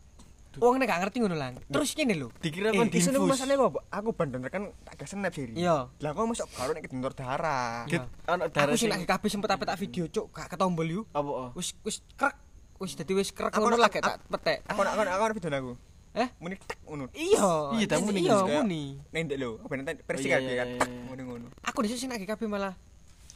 Wong 0.57 0.81
nek 0.81 0.89
gak 0.89 1.01
ngerti 1.03 1.21
ngono 1.21 1.37
lang. 1.37 1.61
Terus 1.67 1.93
kene 1.93 2.17
lho. 2.17 2.33
Dikira 2.35 2.69
Eh, 2.69 2.75
kon 2.75 2.89
niku 2.89 2.97
diinfus. 2.99 3.29
masane 3.29 3.55
apa? 3.55 3.81
Aku 3.93 4.09
ben 4.11 4.29
donor 4.31 4.49
kan 4.49 4.73
tak 4.83 4.97
gak 4.97 5.05
senep 5.07 5.29
sih. 5.31 5.53
Iya. 5.53 5.93
Lah 5.95 6.11
kok 6.11 6.25
masuk 6.25 6.49
karo 6.51 6.73
nek 6.73 6.85
donor 6.87 7.13
darah. 7.13 7.85
Iya. 7.85 8.09
ana 8.25 8.45
Aku 8.45 8.57
darah 8.57 8.73
sing 8.73 8.81
sing 8.83 8.91
lagi 8.91 9.05
kabeh 9.05 9.29
sempet 9.29 9.51
apik 9.51 9.67
tak 9.67 9.77
video 9.79 10.05
cuk, 10.07 10.33
gak 10.33 10.49
ketombol 10.49 10.85
yu. 10.87 11.01
apa? 11.11 11.29
oh? 11.29 11.51
Wis 11.53 11.77
wis 11.83 12.01
krek. 12.15 12.33
Wis 12.77 12.93
dadi 12.93 13.13
wis 13.13 13.31
krek 13.31 13.53
Aku 13.53 13.63
ngono 13.63 13.77
lah 13.77 13.87
gak 13.87 14.01
tak 14.01 14.17
petek. 14.27 14.65
Aku 14.65 14.81
nak 14.81 14.93
aku 14.93 15.03
nak 15.03 15.13
aku 15.13 15.23
nak 15.23 15.35
video 15.35 15.51
aku. 15.55 15.73
Eh? 16.17 16.29
Muni 16.41 16.57
tek 16.57 16.81
ngono. 16.89 17.13
Iya. 17.13 17.77
Iya, 17.77 17.85
tak 17.85 18.01
muni 18.01 18.25
Iya, 18.25 18.37
muni. 18.41 18.83
Nendek 19.13 19.37
lho, 19.37 19.61
ben 19.69 19.85
enten 19.85 20.01
Oh, 20.01 20.05
persi 20.09 20.33
iya, 20.33 20.41
kan 20.41 20.49
iya. 20.49 20.65
Ngono-ngono. 21.13 21.53
Aku 21.61 21.85
dhisik 21.85 22.01
sing 22.01 22.09
kabeh 22.09 22.49
malah 22.49 22.73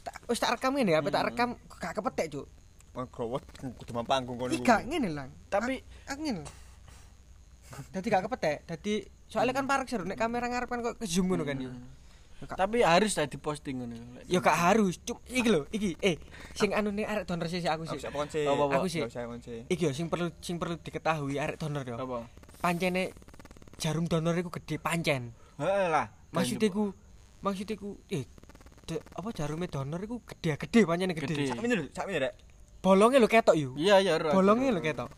tak 0.01 0.17
wis 0.33 0.41
tak 0.41 0.57
rekam 0.57 0.73
ngene, 0.73 0.97
apa 0.97 1.13
tak 1.13 1.25
rekam 1.29 1.61
gak 1.77 1.93
kepetek 1.93 2.27
cuk. 2.33 2.47
Oh, 2.97 3.05
growot 3.13 3.45
kudu 3.77 3.93
panggung 4.09 4.41
kono. 4.41 4.57
Ika 4.57 4.81
ngene 4.89 5.13
lang. 5.13 5.29
Tapi 5.53 5.85
Aku 6.09 6.21
ngene. 6.25 6.43
Dadi 7.93 8.07
gak 8.09 8.25
kepetek. 8.25 8.65
Dadi 8.65 9.05
soalnya 9.29 9.53
kan 9.53 9.69
parek 9.69 9.87
seru 9.87 10.09
nek 10.09 10.17
kamera 10.17 10.49
ngarep 10.49 10.69
kan 10.73 10.81
kok 10.81 10.97
ke 10.97 11.05
zoom 11.05 11.31
ngono 11.31 11.45
kan 11.45 11.61
yo. 11.61 11.71
tapi 12.57 12.81
harus 12.81 13.13
tadi 13.13 13.37
posting 13.37 13.85
ngono. 13.85 14.25
Ya 14.25 14.41
gak 14.41 14.57
harus, 14.57 14.97
cuk. 15.05 15.21
Iki 15.29 15.49
lho, 15.53 15.69
iki 15.69 16.01
eh 16.01 16.17
sing 16.57 16.73
anu 16.73 16.89
nih 16.89 17.05
arek 17.05 17.29
donor 17.29 17.45
sih 17.53 17.61
aku 17.61 17.85
Aku 17.85 18.01
sih. 18.01 18.49
Aku 18.49 18.89
sih. 18.89 19.05
Kon 19.05 19.41
sih. 19.45 19.69
Iki 19.69 19.83
yo 19.85 19.93
sing 19.93 20.09
perlu 20.09 20.33
sing 20.41 20.57
perlu 20.57 20.81
diketahui 20.81 21.37
arek 21.37 21.61
donor 21.61 21.85
yo. 21.85 22.01
Apa? 22.01 22.25
Pancene 22.61 23.17
jarum 23.81 24.05
donor 24.05 24.37
iku 24.37 24.53
gede 24.53 24.77
pancen. 24.77 25.33
Heeh 25.57 25.87
lah. 25.89 26.13
Maksudnya 26.37 26.69
ku 26.69 26.93
maksudnya 27.41 27.75
ku 27.81 27.97
eh 28.13 28.29
de- 28.85 29.05
apa 29.17 29.29
jarume 29.33 29.67
donor 29.67 30.01
iku 30.05 30.21
gede-gede 30.23 30.85
pancene 30.85 31.17
Gede. 31.17 31.33
gede. 31.33 31.45
Sak 31.49 31.59
menit 31.65 31.77
lho, 31.81 31.85
sak 31.91 32.05
menit 32.05 32.21
rek. 32.29 32.35
Bolonge 32.85 33.17
lho 33.17 33.29
ketok 33.29 33.57
yo. 33.57 33.73
Iya, 33.77 34.01
iya, 34.01 34.21
ro. 34.21 34.33
Bolonge 34.33 34.69
lho 34.69 34.81
ketok. 34.81 35.09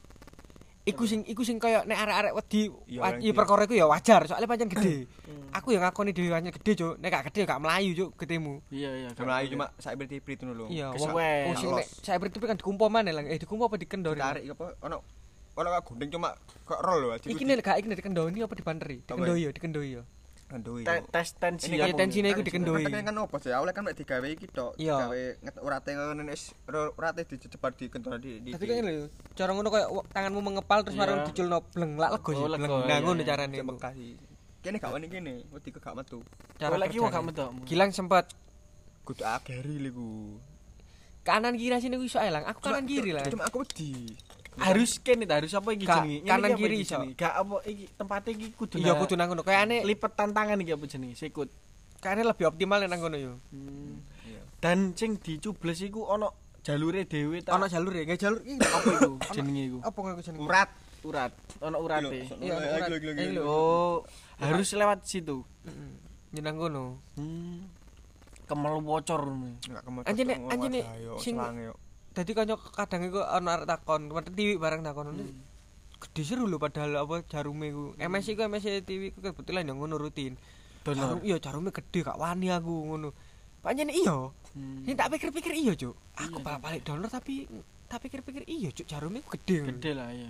Iku 0.82 1.06
sing 1.06 1.22
iku 1.30 1.46
sing 1.46 1.62
kaya 1.62 1.86
nek 1.86 1.94
arek-arek 1.94 2.32
wedi 2.34 2.66
iki. 2.90 3.30
perkara 3.30 3.70
iku 3.70 3.74
ya 3.78 3.86
wajar, 3.86 4.26
soalnya 4.26 4.50
pancen 4.50 4.66
gede. 4.66 5.06
Hmm. 5.26 5.46
Aku 5.54 5.70
yang 5.70 5.86
ngakoni 5.86 6.10
dhewe 6.10 6.30
pancen 6.30 6.50
gede, 6.50 6.72
Cuk. 6.74 6.94
Nek 6.98 7.10
gak 7.10 7.24
gede 7.30 7.46
ya 7.46 7.54
gak 7.54 7.62
melayu, 7.62 7.90
Cuk, 7.94 8.10
getemu. 8.18 8.58
Iya 8.66 8.90
iya. 8.90 9.08
gak 9.14 9.22
Melayu 9.22 9.46
boleh. 9.46 9.54
cuma 9.54 9.66
sak 9.78 9.94
ibrit-ibrit 9.94 10.38
ngono 10.42 10.54
lho. 10.58 10.66
Iya, 10.74 10.86
wong 10.90 11.54
sing 11.54 11.70
nek 11.70 11.86
saya 12.02 12.18
itu 12.18 12.38
kan 12.42 12.58
dikumpo 12.58 12.90
maneh 12.90 13.14
lang. 13.14 13.30
Eh 13.30 13.38
dikumpo 13.38 13.70
apa 13.70 13.78
dikendori? 13.78 14.18
Tarik 14.18 14.42
apa 14.58 14.74
ono 14.82 15.21
ono 15.52 15.68
kak 15.70 15.82
gunting 15.84 16.10
cuma 16.10 16.32
kok 16.64 16.80
roll 16.80 16.98
lho. 17.02 17.08
Iki 17.18 17.44
nek 17.44 17.60
gak 17.60 17.76
iki 17.78 17.86
nek 17.86 17.98
dikendoni 17.98 18.38
apa 18.40 18.54
dibanteri? 18.54 18.96
Dikendoi 19.02 19.40
ya, 19.40 19.50
dikendoi 19.52 19.90
ya. 19.96 20.04
Kandoi. 20.52 20.84
Te- 20.84 21.08
tes 21.08 21.32
tensi 21.40 21.72
Bung. 21.72 21.96
tensinya 21.96 22.28
iku 22.28 22.44
dikendoi. 22.44 22.84
Kan 22.84 23.08
kan 23.08 23.16
opo 23.24 23.40
sih? 23.40 23.48
Awalnya 23.48 23.72
kan 23.72 23.88
mek 23.88 23.96
digawe 23.96 24.28
iki 24.28 24.52
tok. 24.52 24.76
Iya. 24.76 25.08
Digawe 25.08 25.20
urate 25.64 25.96
ngono 25.96 26.22
wis 26.28 26.52
urate 26.68 27.24
dicebar 27.24 27.72
di 27.72 27.88
kenton 27.88 28.20
di. 28.20 28.52
Tapi 28.52 28.64
kan 28.68 28.84
lho, 28.84 29.08
cara 29.32 29.56
ngono 29.56 29.72
kaya 29.72 29.88
wa- 29.88 30.04
tanganmu 30.12 30.44
mengepal 30.44 30.84
terus 30.84 30.92
Iya. 30.92 31.00
marang 31.00 31.18
diculno 31.24 31.64
bleng 31.72 31.96
lak 31.96 32.10
lego 32.20 32.30
sih. 32.30 32.44
Oh, 32.44 32.48
bleng. 32.52 32.62
lego, 32.68 32.76
Nah 32.84 32.98
ngono 33.00 33.22
carane. 33.24 33.56
Sih. 33.96 34.12
Kene 34.62 34.76
gak 34.78 34.92
wani 34.92 35.08
kene, 35.08 35.32
wedi 35.48 35.68
gak 35.72 35.94
metu. 35.96 36.20
Cara 36.54 36.76
lagi 36.76 36.94
kerjane. 36.94 37.10
gak 37.10 37.24
metu. 37.24 37.44
Gilang 37.64 37.90
sempat 37.90 38.28
Kudu 39.02 39.24
ageri 39.24 39.80
liku. 39.80 40.36
kanan 41.24 41.56
kiri 41.56 41.80
sini 41.80 41.96
iso 41.96 42.20
ae 42.20 42.28
lang. 42.28 42.44
Aku 42.44 42.60
kanan 42.60 42.84
kiri 42.84 43.10
lah. 43.10 43.24
Cuma 43.24 43.48
aku 43.48 43.64
wedi. 43.64 44.12
Harus 44.60 45.00
kene 45.00 45.24
harus 45.24 45.52
apa 45.56 45.68
iki 45.72 45.88
jenenge? 45.88 46.28
Kanan 46.28 46.50
kiri 46.60 46.76
iso. 46.84 47.00
Gak 47.16 47.32
apa 47.32 47.56
iki 47.64 47.84
tempatnya 47.96 48.30
iki 48.36 48.46
kudu 48.52 48.74
Iya 48.76 48.92
kudu 49.00 49.14
nang 49.16 49.32
ngono. 49.32 49.42
Kayane 49.46 49.80
lipet 49.86 50.12
tantangan 50.12 50.60
iki 50.60 50.72
apa 50.76 50.84
jenenge? 50.84 51.16
Sikut. 51.16 51.48
kayane 52.02 52.26
lebih 52.26 52.50
optimal 52.50 52.82
nang 52.82 52.98
ngono 52.98 53.16
yo. 53.16 53.32
Iya. 54.26 54.42
Dan 54.58 54.98
sing 54.98 55.22
dicubles 55.22 55.78
iku 55.80 56.02
ono 56.02 56.58
jalure 56.66 57.06
dhewe 57.06 57.40
ta. 57.46 57.54
Ono 57.54 57.70
jalur 57.70 57.94
ya, 57.94 58.04
jalur 58.18 58.42
iki. 58.42 58.58
apa 58.58 58.88
iku 58.98 59.12
jenenge 59.30 59.62
iku? 59.70 59.78
Apa 59.86 59.98
jenenge? 60.18 60.42
Urat. 60.42 60.70
Urat. 61.06 61.32
Ono 61.62 61.76
urate. 61.78 62.26
Iya, 62.42 62.54
Eh. 62.82 63.38
Oh, 63.42 64.02
harus 64.42 64.68
lewat 64.74 65.06
situ. 65.06 65.46
Heeh. 65.62 65.90
Nyenang 66.34 66.56
ngono. 66.58 66.84
Hmm. 67.14 67.70
Kemel 68.50 68.82
bocor. 68.82 69.22
Enggak 69.30 69.82
kemotot. 69.86 70.10
Anjene 70.10 70.34
anjene 70.50 70.80
sing 71.22 71.38
sing 71.38 71.72
dadi 72.12 72.32
kanca 72.36 72.60
kadang 72.60 73.08
iku 73.08 73.20
ono 73.24 73.48
arek 73.48 73.66
takon, 73.68 74.12
kemarin 74.12 74.32
TV 74.36 74.50
bareng 74.60 74.82
takon. 74.84 75.12
Hmm. 75.12 75.32
Gede 76.02 76.22
seru 76.26 76.44
lho 76.50 76.58
padahal 76.60 76.98
apa 77.00 77.24
jarume 77.24 77.72
iku. 77.72 77.84
MS 77.96 78.26
iku 78.36 78.40
MS 78.46 78.84
TV 78.84 79.14
iku 79.14 79.32
kebetulan 79.32 79.64
yang 79.64 79.80
ngono 79.80 79.96
rutin. 79.96 80.36
Donor. 80.82 80.98
Jarum 80.98 81.20
iya 81.22 81.36
jarume 81.38 81.70
gede 81.70 82.02
gak 82.02 82.18
wani 82.18 82.50
aku 82.50 82.74
ngono. 82.90 83.08
Pancen 83.62 83.88
iya. 83.94 84.28
Hmm. 84.52 84.82
Sing 84.82 84.98
tak 84.98 85.14
pikir-pikir 85.14 85.54
iya, 85.54 85.72
Cuk. 85.78 85.94
Aku 86.18 86.42
Iya, 86.42 86.58
balik 86.58 86.82
donor 86.84 87.08
tapi 87.08 87.46
tak 87.86 88.02
pikir-pikir 88.02 88.42
iya, 88.50 88.74
Cuk, 88.74 88.84
jarume 88.90 89.22
iku 89.22 89.38
gede. 89.38 89.62
Gede 89.70 89.90
lah 89.94 90.10
ya. 90.10 90.28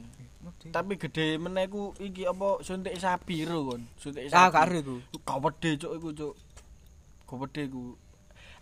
Tapi 0.68 1.00
gede 1.00 1.40
meneh 1.40 1.70
ku 1.72 1.96
iki 1.96 2.28
apa 2.28 2.60
suntik 2.60 2.98
sapi 3.00 3.48
ro 3.48 3.72
kon. 3.72 3.82
Suntik 3.96 4.28
sapi. 4.28 4.36
Ah, 4.36 4.52
karo 4.52 4.76
iku. 4.76 4.96
Gak 5.24 5.38
gede 5.40 5.70
cuk 5.80 5.92
iku 5.96 6.08
cuk. 6.12 6.34
Gak 7.24 7.36
gede 7.48 7.62
ku. 7.72 7.96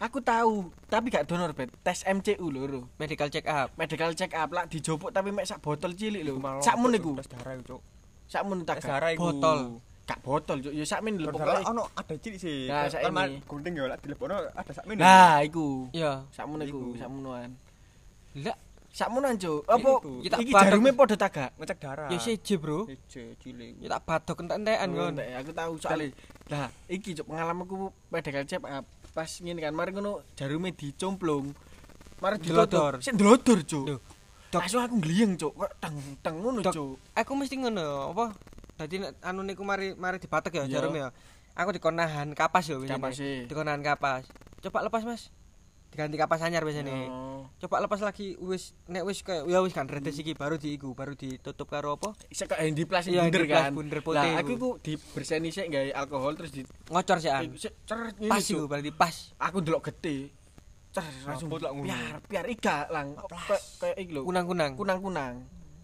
Aku 0.01 0.19
tahu, 0.19 0.73
tapi 0.89 1.13
gak 1.13 1.29
donor 1.29 1.53
bet. 1.53 1.69
Tes 1.81 2.01
MCU 2.03 2.49
lho. 2.49 2.89
Medical 2.97 3.29
check 3.29 3.45
up. 3.45 3.69
Medical 3.77 4.17
check 4.17 4.33
up 4.33 4.49
lah 4.49 4.65
dijopuk 4.65 5.13
tapi 5.13 5.29
mek 5.29 5.45
sak 5.45 5.61
botol 5.61 5.93
cilik 5.93 6.25
lho. 6.25 6.41
Malah 6.41 6.65
Sakmun 6.65 6.97
iku. 6.97 7.21
tes 7.21 7.29
darah 7.29 7.53
iku, 7.55 7.77
Cuk. 7.77 7.81
Sakmun 8.27 8.59
tak 8.65 8.81
darah 8.81 9.13
iku. 9.13 9.29
Botol. 9.29 9.61
Gak 10.03 10.19
botol 10.21 10.57
cuk. 10.59 10.73
Ya 10.73 10.83
sakmen 10.83 11.15
lho 11.15 11.29
Tes 11.29 11.37
darah 11.37 11.61
pokoke. 11.61 11.71
ono 11.71 11.83
ada 11.93 12.15
cilik 12.17 12.41
sih. 12.41 12.65
Nah, 12.67 12.89
saiki. 12.89 13.13
mar- 13.13 13.37
gunting 13.45 13.75
ya 13.77 13.85
lek 13.87 13.99
dilepokno 14.01 14.35
ada 14.51 14.71
sak 14.73 14.85
menit. 14.89 15.05
Nah, 15.05 15.45
iku. 15.45 15.67
Iya. 15.93 16.25
Sakmun 16.31 16.59
iku, 16.63 16.81
Iku. 16.91 16.97
sakmunan. 16.97 17.51
Lah, 18.41 18.57
Sakmunan 18.91 19.35
cuk. 19.35 19.63
Apa. 19.65 19.91
Ya 20.21 20.35
iki 20.37 20.51
jarume 20.51 20.91
padha 20.91 21.17
tagak? 21.17 21.51
ngecek 21.55 21.79
darah. 21.79 22.09
ya 22.09 22.19
siji, 22.19 22.55
Bro. 22.55 22.85
Siji 22.85 23.39
cilik. 23.39 23.79
Ya 23.79 23.89
tak 23.89 24.03
badok 24.05 24.43
entek-entekan 24.43 24.89
Oh, 24.89 24.97
kon. 24.97 25.11
entek, 25.15 25.27
aku 25.37 25.51
tahu 25.53 25.73
soalnya 25.79 26.07
lah 26.49 26.67
iki 26.87 27.15
cuk 27.15 27.27
pengalamanku 27.27 27.75
medical 28.09 28.43
check 28.43 28.59
up 28.61 28.83
pas 29.11 29.31
ngene 29.31 29.59
kan 29.59 29.71
mari 29.71 29.91
ngono 29.91 30.27
jarume 30.35 30.71
dicomplung 30.71 31.55
mari 32.19 32.39
Delodor. 32.39 32.99
ditutup 32.99 33.03
sing 33.03 33.15
delodor 33.15 33.59
cuk 33.63 33.85
Loh, 33.87 33.99
Dok. 34.51 34.59
langsung 34.61 34.83
aku 34.83 34.97
gliyeng 34.99 35.35
cuk 35.35 35.53
kok 35.53 35.71
teng 35.79 35.95
teng 36.19 36.37
ngono 36.37 36.59
cuk 36.61 36.99
Aku 37.15 37.39
mesti 37.39 37.55
ngono, 37.55 38.11
apa? 38.11 38.35
Dadi 38.75 38.99
nek 38.99 39.15
anu 39.21 39.43
niku 39.43 39.63
mari 39.63 39.95
mari 39.95 40.19
dibatek 40.19 40.51
ya 40.53 40.65
Iya. 40.65 40.73
jarum 40.77 40.95
ya. 40.97 41.15
Aku 41.53 41.71
dikonahan 41.71 42.33
kapas. 42.33 42.67
Kapas 42.67 43.15
sih. 43.15 43.45
Dikonahan 43.45 43.79
kapas. 43.81 44.27
Coba 44.61 44.83
lepas, 44.83 45.03
Mas. 45.03 45.29
Diganti 45.91 46.15
kapas 46.15 46.47
anyar 46.47 46.63
biasanya. 46.63 47.11
Oh. 47.11 47.51
Coba 47.59 47.83
lepas 47.83 47.99
lagi 47.99 48.39
wis 48.39 48.79
nek 48.87 49.03
wis 49.03 49.27
kayak 49.27 49.43
ya 49.51 49.59
wis 49.59 49.75
kan 49.75 49.91
redes 49.91 50.15
iki 50.23 50.39
baru 50.39 50.55
diiku, 50.55 50.95
baru 50.95 51.19
ditutup 51.19 51.67
karo 51.67 51.99
apa? 51.99 52.15
Isa 52.31 52.47
kok 52.47 52.63
handy 52.63 52.87
plus 52.87 53.11
Iya, 53.11 53.27
bunder 53.27 53.45
kan. 53.51 53.75
bunder 53.75 54.01
putih 54.01 54.23
Lah 54.23 54.39
aku 54.39 54.53
ku 54.55 54.71
diberseni 54.79 55.51
sik 55.51 55.67
gawe 55.67 55.91
alkohol 55.99 56.39
terus 56.39 56.55
di 56.55 56.63
Ngocor 56.89 57.19
sih 57.19 57.29
an. 57.29 57.51
sik 57.59 57.75
Pas 58.31 58.45
iku 58.47 58.71
berarti 58.71 58.91
pas. 58.95 59.35
Aku 59.43 59.67
ndelok 59.67 59.91
gede. 59.91 60.31
Cer 60.91 61.07
langsung 61.27 61.51
Rapot 61.51 61.63
lah 61.63 61.71
ngono. 61.75 61.87
Piar, 61.87 62.19
piar 62.27 62.47
iga 62.51 62.77
lang. 62.91 63.15
Kayak 63.15 63.63
kayak 63.79 63.97
iki 63.99 64.11
lho. 64.15 64.23
Kunang-kunang. 64.27 64.73
Kunang-kunang. 64.75 65.35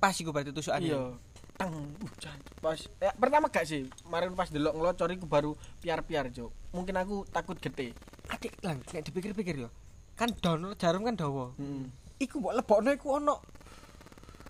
Pas 0.03 0.15
iku 0.15 0.31
berarti 0.35 0.51
tusukane. 0.51 0.87
Iya. 0.87 1.15
Teng, 1.57 1.73
uh, 1.73 2.13
jan. 2.21 2.37
Pas 2.61 2.77
ya, 3.01 3.11
pertama 3.17 3.49
gak 3.49 3.65
sih, 3.65 3.89
kemarin 4.05 4.37
pas 4.37 4.53
delok 4.53 4.77
ngelocor 4.77 5.09
iku 5.09 5.25
baru 5.25 5.51
piar-piar, 5.81 6.29
Cuk. 6.29 6.53
Mungkin 6.77 6.95
aku 7.01 7.25
takut 7.33 7.57
gede. 7.57 7.97
Adik 8.29 8.61
lang 8.61 8.83
nek 8.93 9.03
dipikir-pikir 9.09 9.65
yo. 9.65 9.71
Kan 10.17 10.33
donor 10.35 10.73
jarum 10.75 11.05
kan 11.05 11.15
dawa. 11.15 11.53
Heeh. 11.55 11.85
Iku 12.19 12.41
mbok 12.41 12.57
lebokno 12.57 12.89
iku 12.91 13.09
ono 13.15 13.35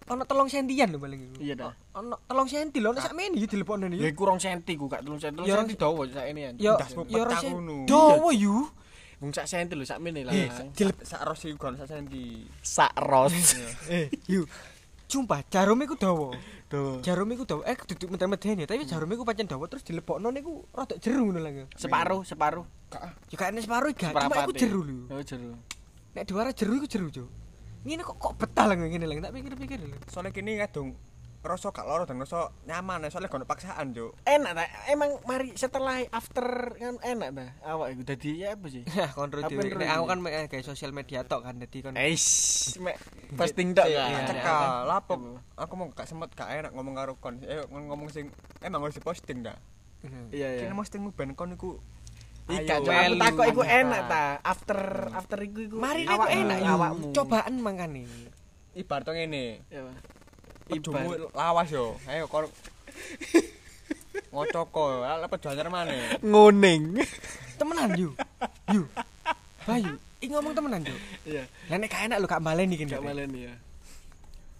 ono 0.07 0.23
telung 0.23 0.47
sentian 0.47 0.95
lho 0.95 0.99
paling 0.99 1.19
iku. 1.21 1.37
Iya 1.43 1.55
dah. 1.57 1.73
Ono 1.97 2.15
telung 2.23 2.47
senti 2.47 2.79
lho 2.79 2.95
nek 2.95 3.03
sakmene 3.03 3.35
yo 3.35 3.45
dilebokno 3.45 3.91
Ya 3.91 4.07
iki. 4.07 4.15
iku 4.15 4.23
rong 4.25 4.39
senti 4.39 4.79
ku, 4.79 4.87
gak 4.87 5.03
telung 5.03 5.19
senti. 5.19 5.35
Telung 5.37 5.51
Ya, 5.51 5.59
senti 5.59 5.75
dawa 5.75 6.03
sak 6.07 6.27
ini 6.31 6.41
Ndasmu 6.55 7.03
yo 7.05 7.19
ora 7.21 7.37
ngono. 7.43 7.77
dawa 7.85 8.31
yo. 8.31 8.71
Wong 9.19 9.33
sak 9.33 9.47
senti 9.47 9.75
lho 9.75 9.83
sak 9.83 9.99
mene 9.99 10.23
lah. 10.23 10.31
Eh, 10.31 10.47
Sak 11.03 11.27
ros 11.27 11.43
iku 11.43 11.59
kan 11.59 11.75
sak 11.75 11.91
senti. 11.91 12.47
sak 12.63 12.95
ros. 13.03 13.35
eh 13.91 14.07
yo. 14.31 14.47
Sumpah 15.07 15.41
jarum 15.47 15.79
iku 15.87 15.95
dawa. 15.95 16.35
Tuh. 16.67 16.99
Jarum 16.99 17.31
iku 17.31 17.47
dawa. 17.47 17.63
Eh 17.63 17.79
duduk 17.79 18.11
meden-meden 18.11 18.63
ya, 18.63 18.67
tapi 18.67 18.83
jarum 18.83 19.07
iku 19.15 19.23
pancen 19.23 19.47
dawa 19.47 19.71
terus 19.71 19.87
dilebokno 19.87 20.35
niku 20.35 20.67
rada 20.75 20.99
jeru 20.99 21.31
ngono 21.31 21.39
lah. 21.39 21.71
Separuh, 21.79 22.27
separuh. 22.27 22.67
Ya 23.31 23.37
kayaknya 23.39 23.63
separuh 23.63 23.95
gak, 23.95 24.15
cuma 24.15 24.43
iku 24.43 24.53
jeru 24.55 24.81
lho. 24.83 25.07
Oh, 25.11 25.23
jeru. 25.23 25.55
Nek 26.15 26.25
diwara 26.27 26.51
jeru 26.51 26.83
iku 26.83 26.87
jeru, 26.91 27.07
Cuk. 27.15 27.29
Ngene 27.87 28.03
kok 28.03 28.19
kok 28.19 28.35
betah 28.35 28.67
lah 28.67 28.75
ngene 28.75 29.07
lah, 29.07 29.31
tak 29.31 29.35
pikir-pikir 29.39 29.79
lho. 29.79 29.99
Soalnya 30.11 30.35
kini 30.35 30.59
kadung 30.59 30.99
rasa 31.47 31.71
gak 31.71 31.87
loro 31.87 32.05
dan 32.05 32.19
rasa 32.19 32.51
nyaman 32.67 33.07
soalnya 33.07 33.31
gak 33.31 33.47
paksaan, 33.47 33.95
Cuk. 33.95 34.13
Enak 34.27 34.53
ta? 34.53 34.65
Emang 34.91 35.23
mari 35.25 35.55
setelah 35.55 36.03
after 36.11 36.75
kan 36.75 36.99
enak 37.01 37.31
ta? 37.33 37.47
Awak 37.63 37.87
iku 37.95 38.03
dadi 38.03 38.31
ya 38.43 38.59
apa 38.59 38.67
sih? 38.67 38.83
Ya 38.93 39.09
kontrol 39.15 39.47
dhewe. 39.47 39.63
Nek 39.63 39.79
rugi? 39.79 39.87
aku 39.87 40.05
kan 40.11 40.19
kayak 40.51 40.65
sosial 40.67 40.91
media 40.91 41.23
tok 41.23 41.47
kan 41.47 41.63
dadi 41.63 41.79
kon. 41.81 41.95
Eish, 41.95 42.75
mek 42.83 42.99
posting 43.39 43.73
tok 43.73 43.87
Iya, 43.87 44.03
kan. 44.03 44.11
iya. 44.11 44.29
Cekal, 44.29 44.65
lapo. 44.91 45.15
Aku 45.55 45.73
mau 45.79 45.87
gak 45.95 46.07
sempat 46.11 46.35
gak 46.35 46.51
enak 46.51 46.73
ngomong 46.75 46.95
karo 46.99 47.13
kon. 47.17 47.39
Eh 47.47 47.63
ngomong 47.71 48.11
sing 48.11 48.29
emang 48.61 48.83
harus 48.83 48.99
diposting 48.99 49.47
dah. 49.47 49.57
Iya, 50.31 50.59
iya. 50.59 50.61
Kini 50.67 50.75
postingmu 50.75 51.11
ben 51.15 51.33
kon 51.33 51.55
iku 51.55 51.79
Ika, 52.47 52.79
Ayo, 52.79 52.87
cuma 52.87 53.03
aku 53.03 53.19
takut 53.19 53.45
iku 53.51 53.63
enak 53.67 54.01
ta. 54.07 54.39
After 54.47 54.79
after 55.11 55.39
iku 55.43 55.59
iku. 55.67 55.77
Mari 55.83 56.07
awakmu, 56.07 56.31
enak 56.47 56.59
yo. 56.63 56.67
awakmu. 56.79 57.07
Cobaan 57.11 57.55
mangkane. 57.59 58.07
ibarat 58.77 59.09
ngene. 59.11 59.67
Ya. 59.67 59.83
Ibar. 60.67 61.31
lawas 61.31 61.69
yo. 61.71 61.95
Ayo 62.11 62.27
kon 62.27 62.47
ngocoko, 64.35 65.01
lah 65.01 65.29
peju 65.29 65.47
anyar 65.53 65.69
maneh. 65.71 66.19
Nguning. 66.21 66.99
Temenan 67.57 67.91
yo. 67.97 68.11
Yo. 68.69 68.83
Bayu, 69.65 69.97
iki 70.21 70.29
ngomong 70.33 70.53
temenan 70.53 70.83
yo. 70.85 70.97
Iya. 71.25 71.45
Lah 71.73 71.77
nek 71.79 71.93
enak 71.95 72.19
lho 72.21 72.27
gak 72.29 72.43
baleni 72.43 72.75
iki. 72.77 72.85
Gak 72.85 73.01
Nduk. 73.01 73.07
maleni 73.07 73.39
ya. 73.49 73.55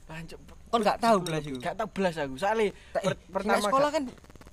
Pancuk. 0.07 0.39
Kon 0.71 0.81
gak 0.83 0.99
tahu 1.03 1.17
belas 1.23 1.43
iku. 1.45 1.59
Gak 1.61 1.75
tau 1.77 1.89
belas 1.91 2.15
aku. 2.17 2.35
Soale 2.39 2.73
pertama 3.31 3.61
sekolah 3.61 3.91
kan 3.91 4.03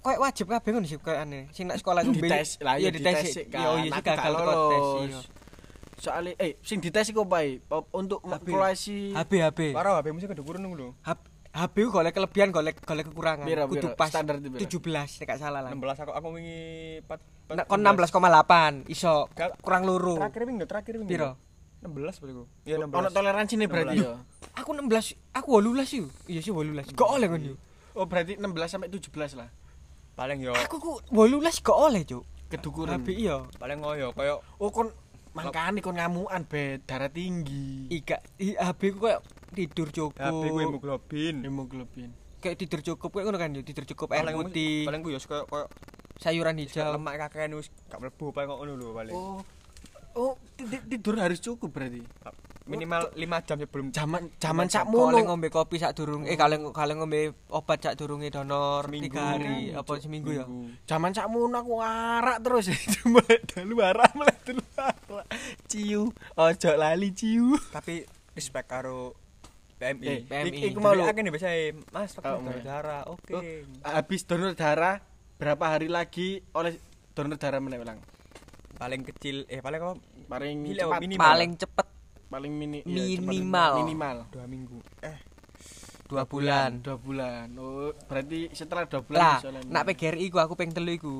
koyo 0.03 0.17
wajib 0.19 0.45
kabeh 0.51 0.69
ngono 0.75 0.87
sih 0.89 0.99
koyo. 0.99 1.17
Sing 1.55 1.65
nak 1.69 1.77
sekolah 1.79 2.03
iku 2.03 2.13
dites 2.17 2.59
lah 2.59 2.75
iya 2.75 2.89
dites 2.91 3.05
dites 3.05 3.33
sih. 3.33 3.45
kan. 3.47 3.79
Iya 3.79 4.01
gagal 4.01 4.33
teko 4.33 4.53
tes. 4.69 5.15
Soale 6.03 6.31
eh 6.35 6.59
sing 6.59 6.83
dites 6.83 7.07
iku 7.09 7.23
apa 7.23 7.39
Untuk 7.95 8.19
HP. 8.21 8.49
kalkulasi 8.51 8.97
HB 9.15 9.31
HB. 9.39 9.59
Parah 9.71 10.01
HP 10.01 10.11
mesti 10.11 10.27
kedukuran 10.27 10.59
nunggu 10.59 10.77
lho. 10.77 10.89
Hab- 11.01 11.31
HB 11.53 11.75
ku 11.85 11.89
golek 11.93 12.17
kelebihan, 12.17 12.49
golek 12.49 12.81
golek 12.81 13.05
kekurangan. 13.13 13.45
Piro, 13.45 13.69
Kudu 13.69 13.87
pas 13.93 14.09
Standar 14.09 14.41
itu 14.41 14.49
piro? 14.49 14.65
17 14.65 15.21
nek 15.21 15.25
gak 15.29 15.37
salah 15.37 15.61
lah. 15.61 15.69
16 15.69 16.01
aku 16.01 16.11
aku 16.17 16.27
wingi 16.33 16.61
4 17.05 17.53
Nek 17.53 17.65
kon 17.69 17.85
16,8 17.85 18.89
iso 18.89 19.29
kurang 19.61 19.85
loro. 19.85 20.17
Terakhir 20.17 20.49
wingi 20.49 20.65
terakhir 20.65 20.93
wingi. 20.97 21.11
Piro? 21.13 21.37
16 21.85 22.21
bariku. 22.25 22.43
Iya 22.65 22.81
ono 22.81 23.05
16. 23.05 23.13
toleransi 23.13 23.53
nih 23.59 23.67
berarti 23.69 23.97
16. 23.99 24.01
ya. 24.01 24.11
Aku 24.57 24.69
16, 24.73 25.13
aku 25.35 25.47
18 25.61 25.99
yuk. 26.01 26.09
Iya 26.25 26.39
sih 26.41 26.49
18. 26.49 26.97
Gak 26.97 27.09
oleh 27.13 27.27
kon 27.29 27.43
yuk. 27.45 27.57
Oh 27.93 28.05
berarti 28.09 28.33
16 28.41 28.49
sampai 28.65 28.89
17 28.89 29.37
lah. 29.37 29.49
Paling 30.13 30.39
yo 30.41 30.53
Aku 30.57 30.75
ku 30.81 30.91
18 31.13 31.61
gak 31.61 31.77
oleh, 31.77 32.01
Cuk. 32.01 32.25
Kedukuran. 32.49 33.01
HB 33.01 33.07
iya. 33.13 33.45
paling 33.57 33.81
ngoyo 33.81 34.13
koyo 34.13 34.41
Oh 34.57 34.69
kon 34.69 34.89
mangkane 35.33 35.81
kon 35.81 35.97
ngamukan 35.97 36.45
bet 36.49 36.85
darah 36.89 37.09
tinggi. 37.09 37.93
Ika 37.93 38.21
i- 38.41 38.57
HB 38.57 38.81
ku 38.97 39.05
koyo 39.05 39.21
tidur 39.53 39.87
cukup. 39.89 40.17
HP 40.17 40.43
ku 40.45 40.57
hemoglobin. 40.59 41.35
Hemoglobin. 41.41 42.11
kayak 42.37 42.59
tidur 42.59 42.83
cukup 42.83 43.07
kayak 43.09 43.23
ngono 43.23 43.37
kan 43.37 43.49
tidur 43.55 43.85
cukup 43.87 44.11
air 44.11 44.21
Paling- 44.21 44.35
putih 44.43 44.83
paling 44.83 44.99
ku 44.99 45.07
yo 45.07 45.19
koyo 45.21 45.47
koyo 45.47 45.65
sayuran 46.17 46.59
hijau 46.59 46.91
lemak 46.91 47.15
kakean 47.17 47.55
wis 47.55 47.71
gak 47.87 47.97
mlebu 47.97 48.29
paling 48.29 48.47
kok 48.47 48.59
ngono 48.59 48.73
lho 48.73 48.89
paling. 48.91 49.15
Oh. 49.15 49.39
Oh, 50.13 50.35
ti- 50.53 50.83
tidur 50.85 51.15
harus 51.17 51.39
cukup 51.39 51.71
berarti. 51.71 52.03
Minimal 52.63 53.11
5 53.11 53.43
jam 53.43 53.57
sebelum 53.57 53.85
Zaman 53.91 54.21
zaman 54.37 54.67
Kau 54.67 54.75
sakmono. 54.77 55.19
ngombe 55.19 55.47
kopi 55.47 55.75
sak 55.77 55.95
durung 55.95 56.23
eh 56.23 56.35
kalau 56.35 56.71
kalau 56.71 56.95
ngombe 56.95 57.31
obat 57.49 57.79
sak 57.79 57.95
durunge 57.95 58.27
donor 58.27 58.87
Seminggu. 58.87 59.07
tiga 59.07 59.23
hari 59.31 59.71
apa 59.71 59.91
seminggu 59.97 60.31
ya 60.31 60.45
Zaman 60.83 61.11
sakmono 61.11 61.57
aku 61.57 61.79
arak 61.79 62.39
terus 62.39 62.71
cuma 62.93 63.19
dalu 63.49 63.75
arak 63.79 64.11
mulai 64.13 64.35
dalu 64.43 64.63
arak. 64.77 65.25
Ciu, 65.65 66.11
ojo 66.33 66.69
lali 66.73 67.11
ciu. 67.11 67.55
Tapi 67.69 68.03
respect 68.31 68.67
karo 68.69 69.15
PMI. 69.83 70.07
Eh, 70.07 70.19
PMI. 70.23 70.47
Ik- 70.47 70.63
Iku 70.69 70.79
mau 70.79 70.93
lu- 70.93 71.03
akeh 71.03 71.19
nih 71.19 71.31
biasa 71.31 71.49
Mas, 71.91 72.11
Oh, 72.13 72.39
pakai 72.39 72.55
iya. 72.55 72.63
darah. 72.63 73.01
Oke. 73.05 73.33
Oh, 73.33 73.43
Habis 73.83 74.23
donor 74.23 74.53
darah 74.53 75.03
berapa 75.35 75.65
hari 75.67 75.87
lagi 75.87 76.27
oleh 76.51 76.79
donor 77.11 77.35
darah 77.35 77.59
meneh 77.59 77.77
ulang? 77.77 77.99
Paling 78.73 79.03
kecil 79.05 79.43
eh 79.45 79.59
paling 79.59 79.79
apa? 79.79 79.93
Paling 80.25 80.55
cepat, 80.73 80.99
minimal. 80.99 81.19
paling 81.21 81.51
cepet 81.53 81.87
paling 82.25 82.49
mini 82.51 82.79
iya, 82.81 83.21
Minimal. 83.21 83.71
cepat. 83.71 83.79
minimal 83.79 84.17
2 84.31 84.45
minggu. 84.47 84.77
Eh, 85.03 85.17
dua 86.03 86.23
bulan 86.23 86.77
dua 86.79 86.95
bulan 86.95 87.47
oh 87.55 87.89
berarti 88.03 88.49
setelah 88.51 88.85
dua 88.85 89.01
bulan 89.01 89.21
lah 89.21 89.37
nak 89.63 89.83
PGRI 89.87 90.27
ku 90.27 90.37
aku 90.37 90.53
peng 90.53 90.69
telu 90.69 90.89
iku 90.89 91.15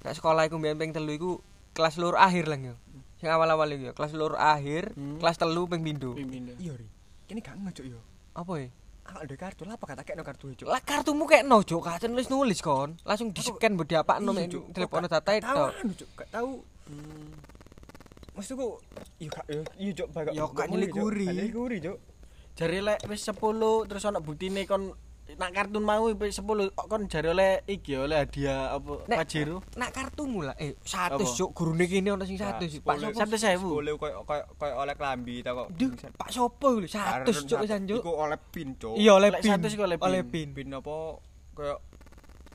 nak 0.00 0.12
sekolah 0.12 0.44
iku 0.44 0.56
mbiyen 0.56 0.76
peng 0.76 0.90
telu 0.90 1.08
iku 1.10 1.30
kelas 1.70 1.96
lur 1.96 2.16
akhir 2.16 2.44
lah 2.46 2.58
yo 2.58 2.74
sing 3.16 3.28
awal-awal 3.28 3.68
iku 3.68 3.82
yo 3.82 3.94
kelas 3.94 4.12
lur 4.12 4.34
akhir 4.34 4.92
Hmm. 4.92 5.16
kelas 5.16 5.36
telu 5.36 5.64
peng 5.66 5.80
pindho 5.80 6.12
Pimpin 6.12 6.48
dah. 6.48 6.56
iya 6.58 6.72
ri. 6.74 6.88
Kene 7.30 7.40
gak 7.40 7.54
ngecuk 7.56 7.86
yo. 7.86 8.00
apa 8.34 8.52
ya 8.58 8.68
Aku 9.00 9.22
ada 9.22 9.34
kartu 9.34 9.62
lah 9.62 9.74
apa 9.74 9.86
kata 9.86 10.02
kek 10.02 10.14
no 10.14 10.22
kartu 10.22 10.50
cuk. 10.52 10.66
lah 10.66 10.82
kartumu 10.82 11.24
kayak 11.24 11.46
no 11.46 11.62
jok 11.62 11.78
kacen 11.80 12.10
nulis 12.10 12.26
nulis 12.26 12.58
kon 12.58 12.98
langsung 13.02 13.30
di 13.30 13.38
scan 13.38 13.78
diapakno 13.80 14.30
Iya, 14.30 14.38
mek 14.40 14.46
Cuk. 14.50 14.64
telepon 14.70 15.02
data 15.04 15.18
gak 15.20 15.38
itu 15.38 15.46
tahu 15.46 15.62
Cuk. 15.94 16.08
Gak 16.16 16.28
tahu. 16.30 16.52
Hmm. 16.86 17.30
Maksudku 18.30 18.68
iya 19.18 19.28
gak 19.30 19.46
yo 19.46 19.60
iya 19.76 19.90
cuk 19.94 20.08
bagak. 20.10 20.32
Yo, 20.34 20.44
gak 20.50 20.66
nyelikuri. 20.68 21.26
Nyelikuri 21.26 21.76
cuk. 21.80 21.98
jari 22.50 22.78
lek 22.82 22.98
wis 23.06 23.22
10 23.24 23.38
terus 23.86 24.04
ana 24.04 24.18
buktine 24.18 24.66
kon 24.66 24.90
nak 25.36 25.50
kartun 25.50 25.80
mau 25.80 26.06
wis 26.06 26.34
10 26.34 26.42
kok 26.70 26.86
kon 26.86 27.02
jari 27.04 27.28
oleh 27.28 27.62
iki 27.64 27.94
oleh 27.94 28.18
hadiah 28.18 28.72
apa 28.72 28.92
Nek- 29.04 29.18
pajero 29.18 29.56
nak 29.74 29.90
kartumu 29.90 30.42
lah 30.42 30.56
eh 30.56 30.74
100 30.80 31.12
Apa? 31.12 31.22
jok 31.22 31.50
gurune 31.52 31.84
kene 31.84 32.10
ono 32.10 32.24
sing 32.24 32.34
100 32.34 32.80
Pak 32.80 32.96
Sopo 32.96 33.14
Satu 33.16 33.36
sewu. 33.36 33.70
sepuluh 33.76 33.94
koyo 33.96 34.22
koyo 34.22 34.44
koyo 34.54 34.74
oleh 34.76 34.94
klambi 34.94 35.40
ta 35.40 35.52
kok. 35.52 35.68
Pak 36.12 36.30
Sopo 36.30 36.66
lho 36.72 36.84
100 36.84 37.26
cok 37.46 37.58
wisan 37.60 37.84
cok 37.84 37.98
Iku 37.98 38.12
oleh 38.12 38.38
pin 38.50 38.68
cuk. 38.74 38.94
iya 38.94 39.12
oleh 39.12 39.30
pin 39.34 39.50
100 39.54 39.70
iku 39.70 39.82
oleh 39.84 39.96
pin. 39.96 40.06
oleh 40.06 40.22
pin 40.24 40.48
pin 40.50 40.68
apa 40.70 40.94
koyo 41.52 41.76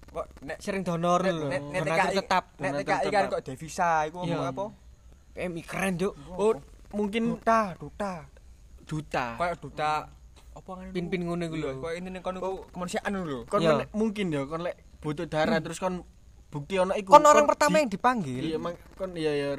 kok 0.07 0.25
nek 0.41 0.57
sering 0.57 0.81
donor 0.81 1.19
lho 1.21 1.47
nek 1.47 1.61
TKI 1.81 2.15
tetap 2.17 2.43
nek 2.55 2.71
TKI 2.81 3.07
kan 3.09 3.23
kok 3.29 3.41
devisa 3.41 3.89
iku 4.05 4.23
apa? 4.25 4.65
PMI 5.31 5.61
keren 5.61 5.93
cok 5.95 6.13
oh 6.33 6.55
mungkin 6.91 7.35
Duta, 7.35 7.75
duta. 7.75 8.13
duta 8.81 9.25
Koyo 9.35 9.53
duta 9.59 9.91
apa 10.55 10.71
kan 10.71 10.85
pin-pin 10.95 11.21
ngono 11.27 11.43
iku 11.51 11.55
lho. 11.59 11.69
Koyo 11.83 11.95
ini 11.99 12.19
kon 12.23 12.39
iku 12.39 12.63
kemanusiaan 12.71 13.11
lho. 13.11 13.43
kon 13.51 13.61
mungkin 13.91 14.31
ya 14.31 14.47
kon 14.47 14.63
lek 14.63 14.79
butuh 15.03 15.27
darah 15.27 15.59
terus 15.59 15.83
kon 15.83 16.07
bukti 16.47 16.79
ono 16.79 16.95
iku. 16.95 17.11
Kon 17.11 17.27
orang 17.27 17.43
pertama 17.43 17.83
yang 17.83 17.91
dipanggil. 17.91 18.39
Iya 18.39 18.57
mang 18.57 18.79
kon 18.95 19.11
iya 19.19 19.35
ya 19.35 19.49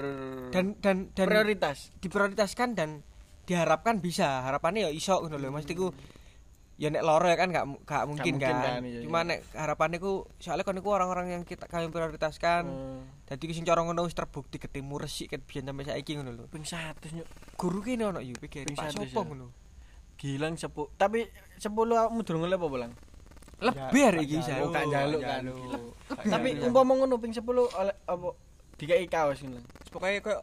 dan 0.49 0.81
dan 0.81 1.13
dan 1.13 1.27
prioritas. 1.29 1.93
diprioritaskan 2.01 2.73
dan 2.73 3.05
diharapkan 3.45 4.01
bisa. 4.01 4.41
Harapannya 4.49 4.89
ya 4.89 4.91
iso 4.91 5.21
ngono 5.21 5.37
lho. 5.37 5.53
Maksudku 5.53 5.93
ya 6.81 6.89
nek 6.89 7.05
loro 7.05 7.29
ya 7.29 7.37
kan 7.41 7.49
gak 7.53 7.65
gak 7.89 8.05
mungkin, 8.05 8.37
mungkin 8.37 8.53
kan, 8.53 8.57
kan, 8.61 8.81
iya, 8.85 9.01
cuma 9.01 9.25
iya. 9.25 9.29
nek 9.33 9.39
harapannya 9.57 9.97
ku 9.97 10.29
soalnya 10.37 10.61
kon 10.61 10.77
iku 10.77 10.93
orang-orang 10.93 11.33
yang 11.33 11.43
kita 11.49 11.65
kami 11.69 11.89
prioritaskan. 11.89 12.69
Hmm. 12.69 13.01
dadi 13.25 13.49
sing 13.57 13.65
cara 13.65 13.81
ngono 13.81 14.05
wis 14.05 14.13
terbukti 14.13 14.61
ketemu 14.61 15.01
resik 15.01 15.33
ket 15.33 15.43
biyen 15.45 15.69
sampai 15.69 15.89
saiki 15.89 16.21
ngono 16.21 16.33
lho. 16.37 16.45
Ping 16.49 16.65
100 16.65 17.17
nyuk. 17.17 17.29
Guru 17.57 17.81
kene 17.85 18.05
ono 18.13 18.21
yo 18.21 18.37
pikir 18.37 18.69
100 18.69 18.93
sopo 18.93 19.21
ya. 19.21 19.29
ngono 19.29 19.66
gilang 20.17 20.57
sepu 20.57 20.89
tapi 20.97 21.29
10 21.61 21.73
awakmu 21.73 22.21
durung 22.25 22.45
oleh 22.49 22.57
apa 22.57 22.67
bolang 22.69 22.93
lebih 23.57 24.03
hari 24.05 24.19
iki 24.29 24.37
Gak 24.41 24.45
saya 24.45 24.61
Oh, 24.65 24.69
gak 24.69 24.85
jaluk 24.89 25.21
kan. 25.25 25.43
tapi 26.29 26.49
umpama 26.61 26.93
ngono 26.93 27.17
ping 27.17 27.33
10 27.33 27.41
oleh 27.49 27.97
apa 28.05 28.29
dikai 28.77 29.09
kaos 29.09 29.41
ngono. 29.41 29.65
Pokoke 29.89 30.21
koyo 30.21 30.41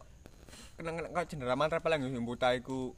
kenang 0.74 0.98
koyo 1.14 1.26
cendera 1.30 1.54
mantra 1.54 1.78
paling 1.78 2.02
yo 2.02 2.18
buta 2.26 2.50
iku 2.58 2.90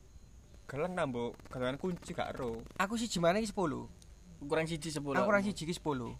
geleng 0.65 0.97
nambo 0.97 1.37
galangan 1.53 1.77
kunci 1.77 2.17
gak 2.17 2.33
ero. 2.33 2.65
aku 2.81 2.97
siji 2.97 3.21
mana 3.21 3.39
iki 3.39 3.53
10 3.53 4.49
kurang 4.49 4.67
siji 4.67 4.89
10 4.89 5.05
aku 5.05 5.31
siji 5.45 5.62
iki 5.69 5.77
10 5.77 6.17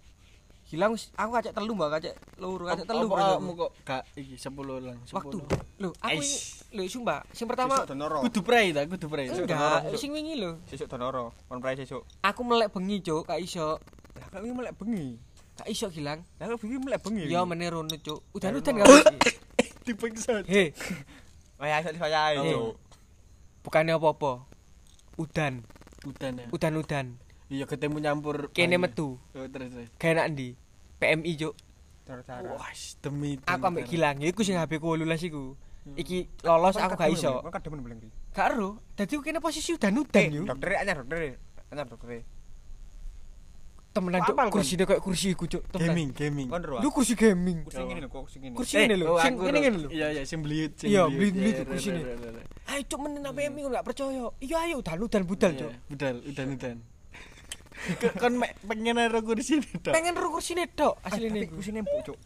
hilang 0.67 0.93
aku 0.93 1.31
kacek 1.33 1.53
telu 1.53 1.73
mbak 1.73 1.91
kacek 1.95 2.15
loro 2.37 2.67
kacek 2.67 2.85
telu 2.85 3.07
ngono. 3.07 3.23
awakmu 3.23 3.53
kok 3.55 3.71
gak 3.83 4.03
iki 4.15 4.35
10 4.35 4.51
lang 4.83 4.99
10 5.01 5.15
waktu 5.15 5.39
lho 5.79 5.91
aku 5.97 6.19
Eish. 6.19 6.67
lho 6.71 6.83
sumpah 6.85 7.23
sing 7.31 7.47
pertama 7.47 7.87
kudu 8.21 8.41
pray 8.41 8.71
ta 8.71 8.83
kudu 8.83 9.07
pray 9.07 9.31
enggak 9.31 9.95
sing 9.95 10.11
wingi 10.11 10.35
lho 10.35 10.59
Sesuk 10.67 10.89
donoro. 10.89 11.31
Kon 11.47 11.59
prai 11.59 11.75
sesuk. 11.75 12.03
aku 12.21 12.41
melek 12.43 12.69
bengi 12.69 12.99
cuk 12.99 13.23
gak 13.25 13.39
iso 13.39 13.79
Lah 14.17 14.27
kok 14.29 14.41
iki 14.41 14.51
melek 14.51 14.75
bengi. 14.75 15.07
gak 15.55 15.69
iso 15.69 15.87
hilang 15.87 16.27
Lah 16.37 16.45
kok 16.49 16.59
bengi 16.59 16.77
melek 16.77 17.01
bengi. 17.01 17.25
ya 17.27 17.41
meneh 17.43 17.69
rono 17.69 17.95
cuk 17.95 18.19
udan-udan 18.33 18.73
gak 18.77 18.87
iki 18.91 19.31
dipeksa 19.87 20.43
he 20.45 20.75
iso 21.57 21.89
disayahi 21.89 22.37
Oh. 22.37 22.43
cuk. 22.43 22.75
bukannya 23.63 23.95
apa-apa 23.95 24.43
udan 25.15 25.63
udan 26.03 26.33
ya 26.37 26.47
udan-udan 26.51 27.07
iya 27.47 27.65
ketemu 27.65 27.97
nyampur 27.99 28.51
kene 28.51 28.77
metu. 28.77 29.17
Oh, 29.33 29.47
terus 29.47 29.71
terus. 29.71 29.89
Gak 29.97 30.11
enak 30.13 30.27
ndi? 30.33 30.49
PMI 30.97 31.33
cuk. 31.37 31.55
Cara-cara. 32.07 32.55
wah 32.55 32.71
demi 33.03 33.35
aku 33.43 33.65
ambek 33.67 33.91
gilang 33.91 34.23
iku 34.23 34.41
sing 34.41 34.55
HP 34.55 34.79
ku 34.79 34.95
18 34.95 35.27
iku. 35.27 35.59
Iki 35.87 36.43
lolos 36.43 36.75
aku 36.75 36.95
gak 36.95 37.11
iso. 37.11 37.43
Kok 37.43 37.51
kademen 37.51 37.83
boleh 37.83 37.97
iki. 37.97 38.11
gak 38.31 38.47
ero. 38.51 38.79
Dadi 38.95 39.15
kene 39.19 39.39
posisi 39.39 39.75
udan-udan 39.75 40.27
yo 40.31 40.43
Dokter 40.45 40.69
anyar 40.77 41.03
dokter. 41.03 41.39
Anyar 41.71 41.87
dokter. 41.87 42.23
temenan 43.97 44.21
cuk. 44.29 44.37
Apal, 44.37 44.47
kon? 44.53 44.61
kursine 44.61 44.85
kayak 44.85 45.01
kursi 45.01 45.33
iku 45.33 45.49
cuk. 45.49 45.63
Gaming 45.73 46.13
gaming. 46.13 46.53
Ro. 46.53 46.85
lu 46.85 46.93
kursi 46.93 47.17
gaming. 47.17 47.65
Kursi 47.65 47.81
ngene 47.81 48.01
lho 48.05 48.09
kursi 48.13 48.37
ngene. 48.39 48.53
Kursi 48.55 48.75
Eh, 48.77 48.81
ngene 48.85 48.95
lho. 49.01 49.05
oh, 49.09 49.19
sing 49.19 49.35
ngene 49.41 49.69
lho. 49.73 49.89
Iya 49.89 50.07
iya 50.13 50.23
sing 50.29 50.39
bliut 50.45 50.73
sing 50.77 50.93
Iya, 50.93 51.09
bliut. 51.09 51.33
bliut-bliut 51.33 51.57
Iya, 51.57 51.65
kursi 51.65 51.89
ini. 51.91 52.01
iya. 52.05 52.45
ayo 52.77 52.83
cuk 52.85 52.99
menen 53.01 53.21
nang 53.25 53.33
PMI 53.33 53.61
gak 53.73 53.85
percaya. 53.89 54.25
Iya 54.37 54.57
ayo 54.69 54.75
udan-udan 54.85 55.23
budal 55.25 55.51
Iya, 55.51 55.61
cuk. 55.65 55.71
Budal 55.89 56.15
udan 56.29 56.47
udan 56.53 56.77
kon 58.17 58.35
mek 58.35 58.57
pengen 58.61 58.97
ero 58.97 59.21
kursi 59.21 59.59
ini 59.59 59.69
tok 59.79 59.93
pengen 59.93 60.13
ro 60.13 60.29
kursine 60.29 60.65
tok 60.69 60.99
Asli 61.01 61.29
asline 61.29 61.45
iku 61.45 61.55
kursi 61.57 61.71
nempuk 61.71 62.01
cuk. 62.03 62.19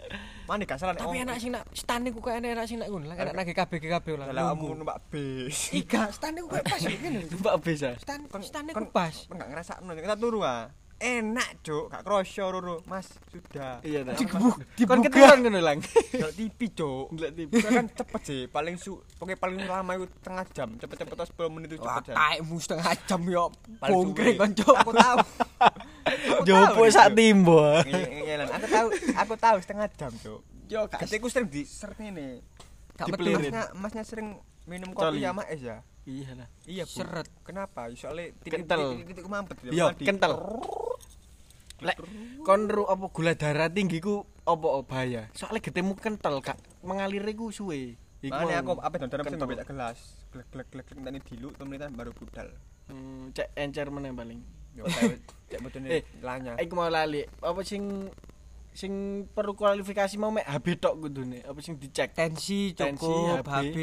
Mana 0.46 0.62
gak 0.64 0.78
salah 0.78 0.94
tapi 0.94 1.20
enak 1.20 1.36
sing 1.36 1.50
nak 1.50 1.66
stane 1.70 2.10
ku 2.10 2.18
kayak 2.18 2.42
enak 2.42 2.64
sing 2.64 2.78
nak 2.78 2.88
ngono 2.88 3.06
lah 3.06 3.16
enak 3.16 3.34
nang 3.34 3.44
GKB 3.44 3.72
GKB 3.78 4.06
lah 4.14 4.26
Lah 4.30 4.42
kamu 4.50 4.66
numpak 4.76 4.98
bis. 5.08 5.70
Iga, 5.70 6.10
stane 6.10 6.40
ku 6.40 6.48
kayak 6.48 6.64
pas 6.64 6.80
ngene 6.90 7.18
lho. 7.22 7.36
mbak 7.36 7.54
bisa 7.60 7.94
Stan 7.96 8.20
stane 8.40 8.70
kon- 8.70 8.86
ku 8.86 8.90
pas. 8.90 9.14
Kon 9.26 9.36
gak 9.36 9.48
ngrasakno 9.48 9.90
kita 9.92 10.16
turu 10.16 10.40
ah. 10.42 10.70
Enak 11.00 11.64
cuk, 11.64 11.88
gak 11.88 12.04
kroso 12.04 12.44
roro. 12.46 12.76
Mas, 12.84 13.08
sudah. 13.26 13.80
iya 13.80 14.04
ta 14.04 14.12
Digebuk, 14.12 14.52
kon 14.52 14.68
dibuka. 14.76 15.00
keturunan 15.02 15.38
ngono 15.40 15.58
lang 15.58 15.78
Delok 15.80 16.32
TV 16.34 16.60
cuk. 16.70 17.06
ndelok 17.10 17.32
TV 17.34 17.50
Itu 17.50 17.68
kan 17.70 17.86
cepet 17.90 18.20
sih, 18.22 18.40
paling 18.46 18.76
su, 18.76 18.92
pokoknya 19.16 19.34
paling 19.34 19.58
lama 19.62 19.90
itu 19.96 20.06
setengah 20.14 20.44
jam, 20.50 20.68
cepet-cepet 20.76 21.14
tuh 21.14 21.26
10 21.40 21.48
menit 21.50 21.68
itu 21.70 21.80
Wah, 21.80 21.96
cepet 21.96 22.04
jam. 22.04 22.14
taekmu 22.14 22.56
setengah 22.58 22.92
jam 23.02 23.20
yo. 23.24 23.44
Paling 23.74 23.88
Bongkring 23.90 24.28
suwe. 24.30 24.42
kanca. 24.44 24.64
Aku 24.76 24.92
tahu. 24.92 25.18
Aku 26.02 26.42
jopo 26.42 26.60
tahu, 26.78 26.84
sak 26.90 27.06
Cuk. 27.06 27.16
timbo 27.16 27.60
aku 27.80 28.66
tahu, 28.68 28.86
aku 29.16 29.34
tahu 29.36 29.56
setengah 29.58 29.86
jam 29.90 30.12
cuk. 30.14 30.40
Yo 30.66 30.80
gak 30.86 31.00
Ketika 31.00 31.26
sering 31.26 31.48
di 31.48 31.62
seret 31.64 31.96
ini, 31.98 32.44
gak 32.94 33.08
metu. 33.10 33.30
masnya, 33.32 33.62
masnya 33.74 34.04
sering 34.04 34.36
minum 34.62 34.92
kopi 34.92 35.18
sama 35.18 35.48
es 35.48 35.60
ya. 35.60 35.80
iya 36.02 36.32
lah 36.34 36.48
Iya 36.62 36.84
bu. 36.84 36.92
Seret. 36.94 37.28
Kenapa? 37.40 37.88
Soalnya 37.92 38.36
titik-titik 38.38 39.24
mampet. 39.24 39.56
ya, 39.62 39.70
Iya, 39.70 39.86
kental. 39.96 40.36
Lek 41.80 41.96
kon 42.44 42.68
ru 42.68 42.84
apa 42.88 43.06
gula 43.08 43.32
darah 43.36 43.68
tinggi 43.72 44.00
ku 44.00 44.24
apa 44.44 44.68
bahaya? 44.84 45.22
Soalnya 45.32 45.60
getemu 45.64 45.92
kental 45.96 46.42
kak. 46.44 46.58
Mengalir 46.84 47.24
iku 47.28 47.52
suwe. 47.52 47.96
Iku 48.20 48.36
aku 48.36 48.72
apa 48.84 48.96
donor 49.00 49.24
mesti 49.24 49.36
ngombe 49.36 49.56
gelas. 49.64 49.98
Glek 50.28 50.46
glek 50.52 50.68
glek 50.68 50.86
glek. 50.92 50.98
Tani 51.00 51.18
dilu 51.24 51.48
temen 51.56 51.80
baru 51.96 52.12
budal. 52.12 52.52
Hmm, 52.90 53.32
cek 53.32 53.56
encer 53.56 53.88
meneh 53.88 54.12
paling. 54.12 54.40
Yo 54.76 54.84
cek 55.48 55.58
botone 55.64 55.88
Eh, 55.96 56.02
lanya. 56.20 56.58
Iku 56.60 56.76
mau 56.76 56.90
lali. 56.92 57.24
Apa 57.40 57.64
sing 57.64 58.12
sing 58.70 59.24
perlu 59.32 59.56
kualifikasi 59.56 60.14
mau 60.20 60.28
mek 60.28 60.44
HB 60.44 60.66
tok 60.78 60.94
kudune? 61.00 61.40
Apa 61.48 61.58
sing 61.64 61.80
dicek? 61.80 62.12
Tensi 62.12 62.76
cukup, 62.76 63.40
HB. 63.46 63.76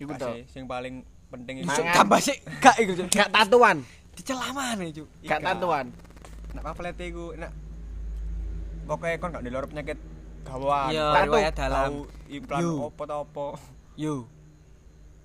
Iku 0.00 0.12
tok. 0.14 0.32
Sih, 0.38 0.42
sing 0.54 0.64
paling 0.70 1.02
penting. 1.32 1.66
Cuk, 1.66 1.84
tambah 1.90 2.20
sih. 2.22 2.36
Gak 2.62 2.78
iku 2.78 2.92
gak 3.10 3.30
tatuan. 3.34 3.82
Dicelamane 4.14 4.94
cuk. 4.94 5.08
gak 5.26 5.42
tatuan 5.42 5.90
nak 6.54 6.62
pamflet 6.64 6.96
iku 6.96 7.34
nak 7.34 7.50
pokoknya 8.84 9.16
kon 9.16 9.30
gak 9.30 9.42
ndelok 9.42 9.68
penyakit. 9.68 9.98
Iya, 10.44 11.04
Tahu- 11.10 11.26
riwayat 11.26 11.54
dalam. 11.56 11.82
tahu 11.82 11.98
implan 12.28 12.60
Yo. 12.60 12.72
opo 12.84 13.02
ta 13.02 13.16
opo. 13.16 13.46
Yo. 13.96 14.28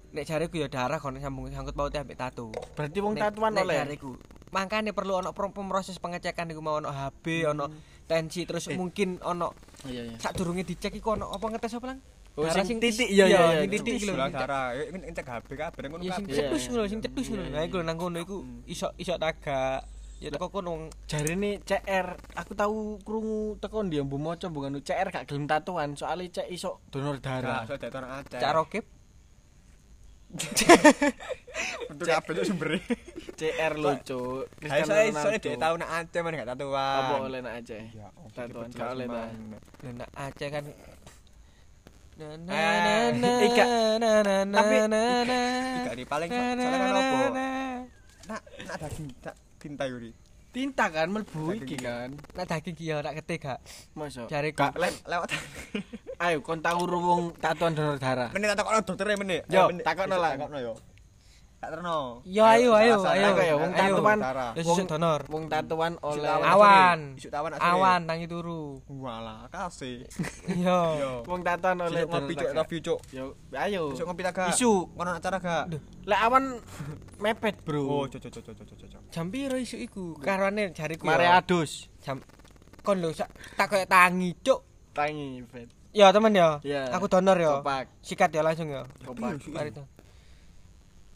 Nek 0.09 0.25
jareku 0.25 0.57
ya 0.57 0.65
darah 0.65 0.97
kon 0.97 1.13
sambung 1.15 1.45
sangkut 1.47 1.75
pautnya 1.75 2.01
ambek 2.01 2.17
tato. 2.17 2.49
berarti 2.73 2.97
wong 2.97 3.13
Nek- 3.13 3.23
tatuan 3.29 3.51
nek 3.51 3.63
oleh 3.63 3.77
jareku 3.77 4.11
makanya 4.49 4.89
perlu 4.89 5.13
ono 5.15 5.29
pro- 5.29 5.53
proses 5.53 6.01
pengecekan 6.01 6.49
iku 6.49 6.57
mau 6.57 6.81
ono 6.81 6.89
HB 6.89 7.25
ono 7.47 7.69
tensi 8.03 8.41
terus 8.41 8.65
mungkin 8.73 9.21
ono 9.21 9.53
iya 9.85 10.01
iya 10.03 10.17
sadurunge 10.17 10.65
dicek 10.65 10.89
iku 10.91 11.13
ono 11.13 11.29
apa 11.29 11.45
ngetes 11.47 11.77
apa 11.77 11.87
lang 11.87 11.99
Oh, 12.33 12.47
Darah 12.47 12.63
sing 12.63 12.79
titik, 12.79 13.09
iya, 13.09 13.27
iya, 13.27 13.41
sing 13.59 13.67
titik 13.67 13.83
Titik 13.83 13.93
iki 13.99 14.05
lho 14.07 14.15
darah. 14.15 14.71
Ngecek 14.71 15.27
HP 15.27 15.49
kabeh 15.51 15.79
ngono 15.91 16.01
ya 16.01 16.15
sing 16.15 16.23
kabeh. 16.23 16.31
Iya, 16.31 16.47
cetus 16.47 16.63
lho 16.71 16.83
sing 16.87 16.99
cetus 17.03 17.27
lho 17.29 17.43
nah 17.43 17.61
iku 17.61 17.83
nang 17.83 17.99
kono 17.99 18.15
iku 18.17 18.37
iso 18.63 18.87
iso 18.95 19.19
tagak 19.19 19.83
ya 20.19 20.29
teko 20.29 20.47
kono 20.49 20.71
jarine 21.05 21.59
CR 21.61 22.07
aku 22.35 22.51
tahu 22.53 22.77
krungu 22.99 23.55
teko 23.57 23.81
ndi 23.81 23.99
mbu 23.99 24.17
maca 24.17 24.47
bukan 24.47 24.79
CR 24.79 25.07
gak 25.07 25.25
gelem 25.25 25.45
tatuan 25.45 25.95
soalnya 25.95 26.27
cek 26.33 26.47
iso 26.49 26.83
donor 26.89 27.17
Darah, 27.17 27.63
darah 27.63 27.63
so 27.65 27.75
deton 27.75 28.03
aceh. 28.03 28.35
cak 28.37 28.51
rokep 28.53 28.85
Untuk 31.89 32.05
kabeh 32.05 32.31
itu 32.31 32.43
sumbernya. 32.45 32.85
CR 33.33 33.73
lo 33.75 33.97
cuk 33.99 34.45
Ayo 34.61 34.85
saya 34.85 35.09
soalnya 35.09 35.41
dia 35.41 35.57
tahu 35.57 35.75
nak 35.75 35.89
aceh 35.97 36.19
mana 36.21 36.35
gak 36.37 36.49
tatuan. 36.51 36.99
apa 37.01 37.13
oleh 37.19 37.39
nak 37.39 37.53
Aceh 37.57 37.81
Ya, 37.89 38.07
Tatuan, 38.29 38.69
gak 38.69 38.93
oleh, 38.93 39.05
jelas, 39.05 39.25
ta. 39.25 39.25
man. 39.25 39.57
Lah 39.81 39.93
nak 39.97 40.09
Aceh 40.13 40.49
kan 40.49 40.63
Na, 42.13 42.27
na, 42.35 42.51
Eh, 42.51 42.77
na, 42.77 42.93
na, 43.15 43.31
Ika. 43.41 43.65
na, 43.97 44.09
na, 44.19 44.35
na, 44.43 44.53
Tapi- 44.53 44.85
na, 44.85 45.01
na. 45.23 45.39
Tiga 45.79 45.91
di 45.93 46.05
paling 46.05 46.29
so- 46.29 46.35
Na, 46.35 46.45
na, 46.45 46.61
soalnya 46.61 46.77
kan 46.77 46.91
na, 46.91 46.99
apa? 46.99 47.19
na. 47.31 47.47
Tak 49.59 49.67
tinta 49.67 49.83
yuri. 49.91 50.15
tinta 50.49 50.87
kan 50.87 51.11
melbu 51.11 51.51
iki 51.53 51.75
kan 51.77 52.15
Nak 52.33 52.47
daging 52.47 52.73
ki 52.73 52.89
nak 52.95 53.11
ketik 53.19 53.43
gak 53.43 53.59
masa 53.91 54.23
Jariku. 54.25 54.63
gak 54.65 54.79
Lewat. 55.03 55.29
ayo 56.23 56.39
kon 56.39 56.63
tahu 56.63 56.87
ruwung 56.87 57.35
tatuan 57.37 57.75
donor 57.75 57.99
darah 57.99 58.31
Menit 58.31 58.55
tak 58.55 58.63
takokno. 58.63 58.79
Yo, 59.45 59.59
Ayo, 59.59 59.67
menit. 59.69 59.83
takokno 59.83 60.15
Bisa 60.15 60.23
lah. 60.23 60.31
Takokno 60.33 60.57
yo. 60.57 60.73
Tak 61.59 61.75
terno. 61.75 62.23
Yo, 62.23 62.47
ayo, 62.47 62.71
ayo, 62.71 63.03
ayo. 63.03 63.35
ya 63.35 63.55
wong 63.59 63.75
tatuan. 63.75 64.19
Ya 64.55 64.63
susuk 64.63 64.87
donor 64.87 65.19
wong 65.27 65.51
tatuan 65.51 65.99
oleh. 65.99 66.23
Awan 66.23 66.99
Isu 67.19 67.27
tawan 67.27 67.51
asli. 67.51 67.67
Awan 67.67 68.01
tangi 68.07 68.31
turu 68.31 68.79
Walah, 68.87 69.43
kasih. 69.51 70.07
Yo 70.55 71.19
wong 71.27 71.43
tatuan 71.43 71.83
oleh 71.83 72.07
Besok 72.07 72.15
ngopi 72.15 72.31
cuk 72.31 72.39
donor 72.39 72.55
darah. 72.55 72.63
review 72.63 72.79
cuk. 72.79 72.99
yo 73.11 73.23
ayo 73.51 73.83
Besok 73.91 74.05
ngopi 74.07 74.23
tak 74.23 74.33
gak? 74.39 74.49
isu 74.55 74.71
Ngono 74.95 75.11
acara 75.19 75.37
gak? 75.37 75.63
lek 76.07 76.19
awan 76.23 76.43
mepet 77.19 77.55
bro 77.67 77.83
Oh, 77.83 78.03
cuk 78.07 78.23
cuk 78.23 78.31
cuk 78.39 78.43
cuk 78.55 78.63
cuk 78.63 78.77
cuk. 78.79 79.01
Jam 79.11 79.27
piro 79.27 79.59
isu 79.59 79.75
iku 79.83 80.15
karwane 80.15 80.71
jariku 80.71 81.03
mare 81.03 81.27
ya 81.27 81.43
adus 81.43 81.91
Jam 81.99 82.23
Kon 82.79 83.03
lho 83.03 83.11
sak 83.11 83.27
tak 83.59 83.67
koyo 83.67 83.83
tangi 83.83 84.31
cuk 84.39 84.63
tangi 84.95 85.43
vet 85.51 85.67
Ya 85.91 86.13
temen 86.15 86.31
ya. 86.31 86.63
Aku 86.95 87.11
donor 87.11 87.35
ya 87.35 87.59
Sikat 87.99 88.31
ya 88.31 88.47
langsung 88.47 88.71
ya 88.71 88.87
kopak 89.03 89.43
Mari 89.51 89.75
to. 89.75 89.83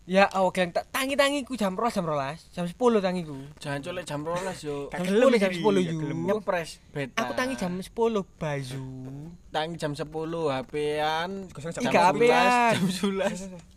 Ya, 0.04 0.28
oh 0.36 0.52
geng 0.52 0.68
tak 0.70 0.92
tangi-tangiku 0.92 1.56
jam 1.56 1.80
12 1.80 1.96
jam 1.96 2.04
12, 2.04 2.52
jam 2.52 2.68
10 2.68 2.76
tangiku. 3.00 3.40
jangan 3.56 3.80
colek 3.80 4.04
jam 4.04 4.20
12 4.20 4.36
yo 4.62 4.92
Jam 4.92 5.00
gelem 5.02 5.32
10 5.32 5.40
jam 5.40 5.48
iki, 5.50 5.64
10 5.64 5.64
gak 5.64 5.84
yu. 5.88 5.98
gelem. 5.98 6.20
ngepres 6.28 6.70
beta 6.92 7.18
Aku 7.18 7.32
tangi 7.32 7.56
jam 7.56 7.72
10 7.72 7.88
bayu. 8.36 8.84
tangi 9.48 9.76
jam 9.80 9.92
10 9.96 10.04
HP-an 10.52 11.30
jam 11.48 11.84
11, 11.88 11.88
HP-an. 12.20 12.72
jam 12.76 12.84
11 13.16 13.73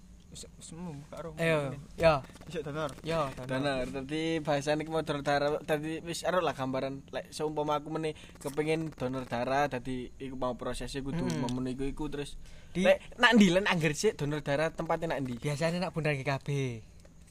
Semua 0.58 0.92
karo. 1.08 1.32
Ayo, 1.34 1.72
ya, 1.94 2.20
Besok 2.42 2.62
donor. 2.62 2.92
ya. 3.02 3.32
Bener, 3.40 3.86
tadi 3.86 4.38
bahasan 4.38 4.78
iki 4.78 4.88
mau 4.88 5.00
donor 5.00 5.22
darah 5.22 5.56
tadi 5.60 5.98
wis 6.00 6.20
ero 6.22 6.38
lah 6.38 6.52
gambaran 6.52 7.00
lek 7.08 7.30
seumpama 7.30 7.76
aku 7.76 7.88
meneh 7.88 8.12
kepengin 8.36 8.92
donor 8.92 9.24
darah 9.24 9.64
tadi 9.66 10.12
iku 10.14 10.34
mau 10.34 10.52
prosesnya 10.52 11.00
kudu 11.00 11.24
Hmm. 11.24 11.40
memenuhi 11.42 11.72
iku, 11.72 11.84
iku 11.86 12.04
terus 12.06 12.36
Di- 12.70 12.84
lek 12.84 13.00
nak 13.16 13.32
ndi 13.32 13.48
lan 13.50 13.64
angger 13.64 13.92
sik 13.92 14.14
donor 14.14 14.40
darah 14.40 14.68
tempatnya 14.68 15.10
nak 15.10 15.20
ndi 15.20 15.40
Biasanya 15.40 15.80
nak 15.80 15.90
bundar 15.90 16.12
GKB. 16.12 16.48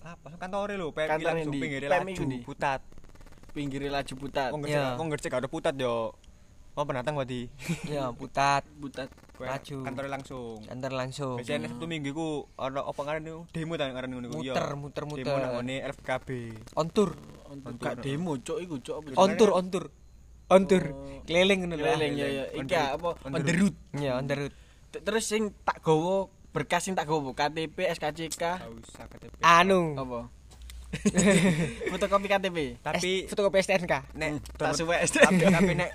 Apa 0.01 0.33
kantore 0.35 0.73
lho, 0.73 0.89
PMI 0.89 1.09
Kantor 1.11 1.35
endi? 1.39 1.59
pinggir 1.59 1.81
laju 1.83 2.23
putat. 2.43 2.81
pinggir 3.51 3.81
laju 3.85 4.13
putat 4.15 4.49
Wong 4.51 4.67
wong 4.97 5.07
ngercek 5.07 5.29
gak 5.29 5.39
ada 5.39 5.47
putat 5.47 5.73
yo. 5.75 6.11
Mau 6.75 6.83
pendatang 6.83 7.15
wadi. 7.15 7.47
Ya, 7.91 8.11
putat, 8.11 8.67
putat 8.83 9.07
Laju. 9.39 9.77
Kantore 9.83 10.07
langsung. 10.07 10.59
antar 10.71 10.91
langsung. 10.95 11.35
Biasanya 11.39 11.67
Sabtu 11.71 11.87
Minggu 11.87 12.11
ku 12.15 12.47
ono 12.55 12.87
apa 12.87 12.99
ngarane 13.03 13.31
demo 13.51 13.73
ta 13.75 13.91
ku 13.91 14.39
yo. 14.43 14.55
Muter, 14.55 14.67
muter, 14.79 15.03
muter. 15.03 15.23
Demo 15.27 15.37
nang 15.39 15.53
ngene 15.59 15.75
LFKB. 15.91 16.29
On 16.79 16.87
tour, 16.87 17.15
untuk 17.51 17.79
gak 17.83 17.99
demo 17.99 18.39
cuk 18.39 18.57
iku 18.63 18.75
cuk 18.79 18.95
apa 19.03 19.07
on 19.19 19.31
tour, 19.35 19.51
on 19.51 19.65
tour. 19.67 19.85
On 20.47 20.61
tour. 20.63 20.83
Oh. 20.87 21.19
Keliling 21.27 21.67
ngono 21.67 21.75
lho. 21.75 21.83
keliling 21.83 22.13
ya 22.15 22.27
ya 22.27 22.43
iki 22.53 22.75
apa 22.75 23.09
route. 23.17 23.25
On 23.27 23.31
on 23.33 23.39
the 23.41 23.47
the 23.47 23.53
route 23.59 23.77
Ya, 23.97 24.11
on 24.15 24.25
the 24.29 24.35
route. 24.35 24.55
T- 24.93 25.03
terus 25.03 25.23
sing 25.27 25.51
tak 25.67 25.83
gowo 25.83 26.31
berkas 26.55 26.87
sing 26.87 26.95
tak 26.95 27.07
gowo 27.09 27.35
KTP 27.35 27.91
SKCK 27.91 28.39
Gak 28.39 28.71
usah 28.71 29.05
KTP. 29.11 29.33
Anu. 29.43 29.99
apa 29.99 30.31
fotokopi 31.91 32.27
KTP 32.27 32.57
Tapi 32.79 33.11
S- 33.21 33.29
fotokopi 33.29 33.57
STNK. 33.59 33.93
nek 34.13 34.29
tak 34.51 34.71
donor- 34.71 34.75
suwe 34.75 34.97
tapi 35.01 35.43
tapi 35.45 35.71
nek 35.73 35.89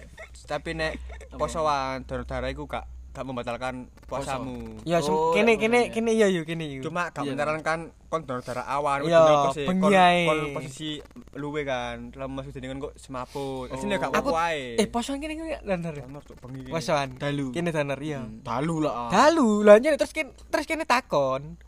tapi 0.44 0.70
nek 0.72 0.92
posoan 1.32 2.02
donor 2.02 2.24
darah 2.24 2.48
iku 2.48 2.64
gak 2.64 2.84
gak 3.10 3.26
membatalkan 3.26 3.90
puasamu. 4.06 4.78
Ya, 4.82 5.02
Oh, 5.02 5.34
kene 5.34 5.58
kene 5.58 5.84
ya. 5.84 5.90
kene 5.90 6.14
ya 6.14 6.26
yo 6.26 6.42
kene 6.44 6.62
yo. 6.68 6.78
Cuma 6.80 7.10
gak 7.10 7.20
Iya. 7.20 7.34
menyarankan 7.34 7.78
kon 8.06 8.22
donor 8.22 8.38
darah 8.40 8.62
awan 8.64 9.02
Iya. 9.02 9.50
Kon- 9.66 9.90
ae. 9.90 10.24
kon 10.24 10.38
posisi 10.54 11.02
luwe 11.34 11.62
kan 11.64 12.14
lemes 12.14 12.46
dengan 12.52 12.78
kok 12.78 12.94
semaput 12.94 13.66
asline 13.68 13.98
gak 13.98 14.14
Aku- 14.14 14.30
apa 14.30 14.54
ae 14.54 14.78
Eh, 14.78 14.86
posoan 14.86 15.18
kene 15.18 15.34
kene 15.34 15.58
donor. 15.60 15.94
donor 15.96 16.22
cuk 16.22 16.38
bengi 16.40 16.62
iki. 16.62 16.70
Posoan. 16.70 17.08
dalu 17.16 17.50
Kene 17.50 17.68
donor 17.68 17.98
iya. 17.98 18.22
dalu 18.40 18.76
lah 18.80 18.94
ah. 18.94 19.08
Dalu, 19.10 19.66
anjir 19.68 19.94
terus 19.96 20.12
kene 20.12 20.30
terus 20.46 20.64
kene 20.64 20.84
takon. 20.84 21.58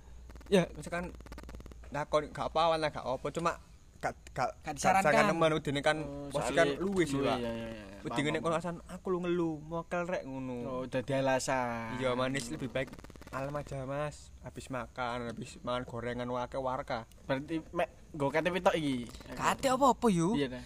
Ya, 0.47 0.71
misalkan 0.73 1.11
nah 1.93 2.03
kon 2.05 2.25
gak 2.27 2.49
apa 2.49 2.59
awan 2.63 2.79
lah 2.79 2.89
gak 2.89 3.05
apa 3.05 3.27
cuma 3.29 3.53
gak 3.99 4.17
gak 4.33 4.51
Gak 4.59 4.75
disarankan. 4.75 5.31
nemen 5.31 5.53
udine 5.53 5.81
kan 5.81 5.97
Oh, 6.01 6.27
posisi 6.27 6.51
soalnya 6.51 6.65
kan 6.67 6.69
luwe 6.81 7.05
sih 7.05 7.19
Pak 7.19 7.39
iya. 7.39 7.53
Udine 8.03 8.29
nek 8.33 8.43
alasan 8.43 8.83
aku 8.85 9.07
lu 9.09 9.19
ngelu 9.21 9.63
mokel 9.63 10.03
rek 10.05 10.25
ngono 10.25 10.57
Oh, 10.65 10.83
dadi 10.85 11.13
alasan. 11.13 12.01
iya 12.01 12.11
manis 12.13 12.49
lebih 12.49 12.67
baik 12.67 12.89
alam 13.31 13.55
aja 13.55 13.85
mas 13.85 14.29
habis 14.43 14.67
makan 14.69 15.31
habis 15.31 15.57
makan 15.61 15.85
gorengan 15.85 16.29
wake 16.29 16.59
warka 16.59 17.05
Berarti 17.25 17.63
mek 17.71 17.89
nggo 18.11 18.29
KTP 18.29 18.57
tok 18.59 18.75
iki. 18.75 19.09
kate 19.33 19.69
apa-apa 19.69 20.07
yo. 20.09 20.35
Iya 20.35 20.53
dah. 20.53 20.65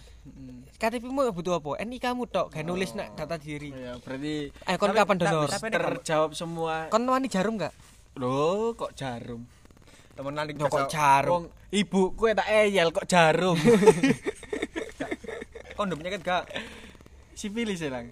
KTP-mu 0.75 1.31
butuh 1.31 1.55
apa? 1.55 1.79
NIK 1.79 2.03
kamu 2.03 2.27
tok, 2.27 2.51
gak 2.51 2.61
nulis 2.61 2.91
nak 2.91 3.15
data 3.15 3.39
diri. 3.39 3.71
Iya, 3.71 3.95
berarti 3.97 4.51
Eh, 4.51 4.75
kon 4.75 4.91
kapan 4.91 5.15
donor? 5.15 5.47
terjawab 5.47 6.35
semua. 6.35 6.91
Kon 6.91 7.07
wani 7.07 7.25
jarum 7.25 7.55
gak? 7.55 7.71
Loh, 8.13 8.75
kok 8.75 8.91
jarum? 8.91 9.47
Temenan 10.17 10.45
iki 10.47 10.57
Yo 10.57 10.65
kok 10.65 10.81
biasa- 10.81 10.89
jarum. 10.89 11.41
Ibu 11.69 12.01
kowe 12.13 12.29
tak 12.31 12.47
eyel 12.49 12.89
kok 12.89 13.05
jarum. 13.05 13.57
kon 15.75 15.85
udah 15.85 15.95
penyakit 15.95 16.21
gak 16.21 16.43
Sipilis 17.31 17.77
ya, 17.77 17.89
Lang. 17.89 18.09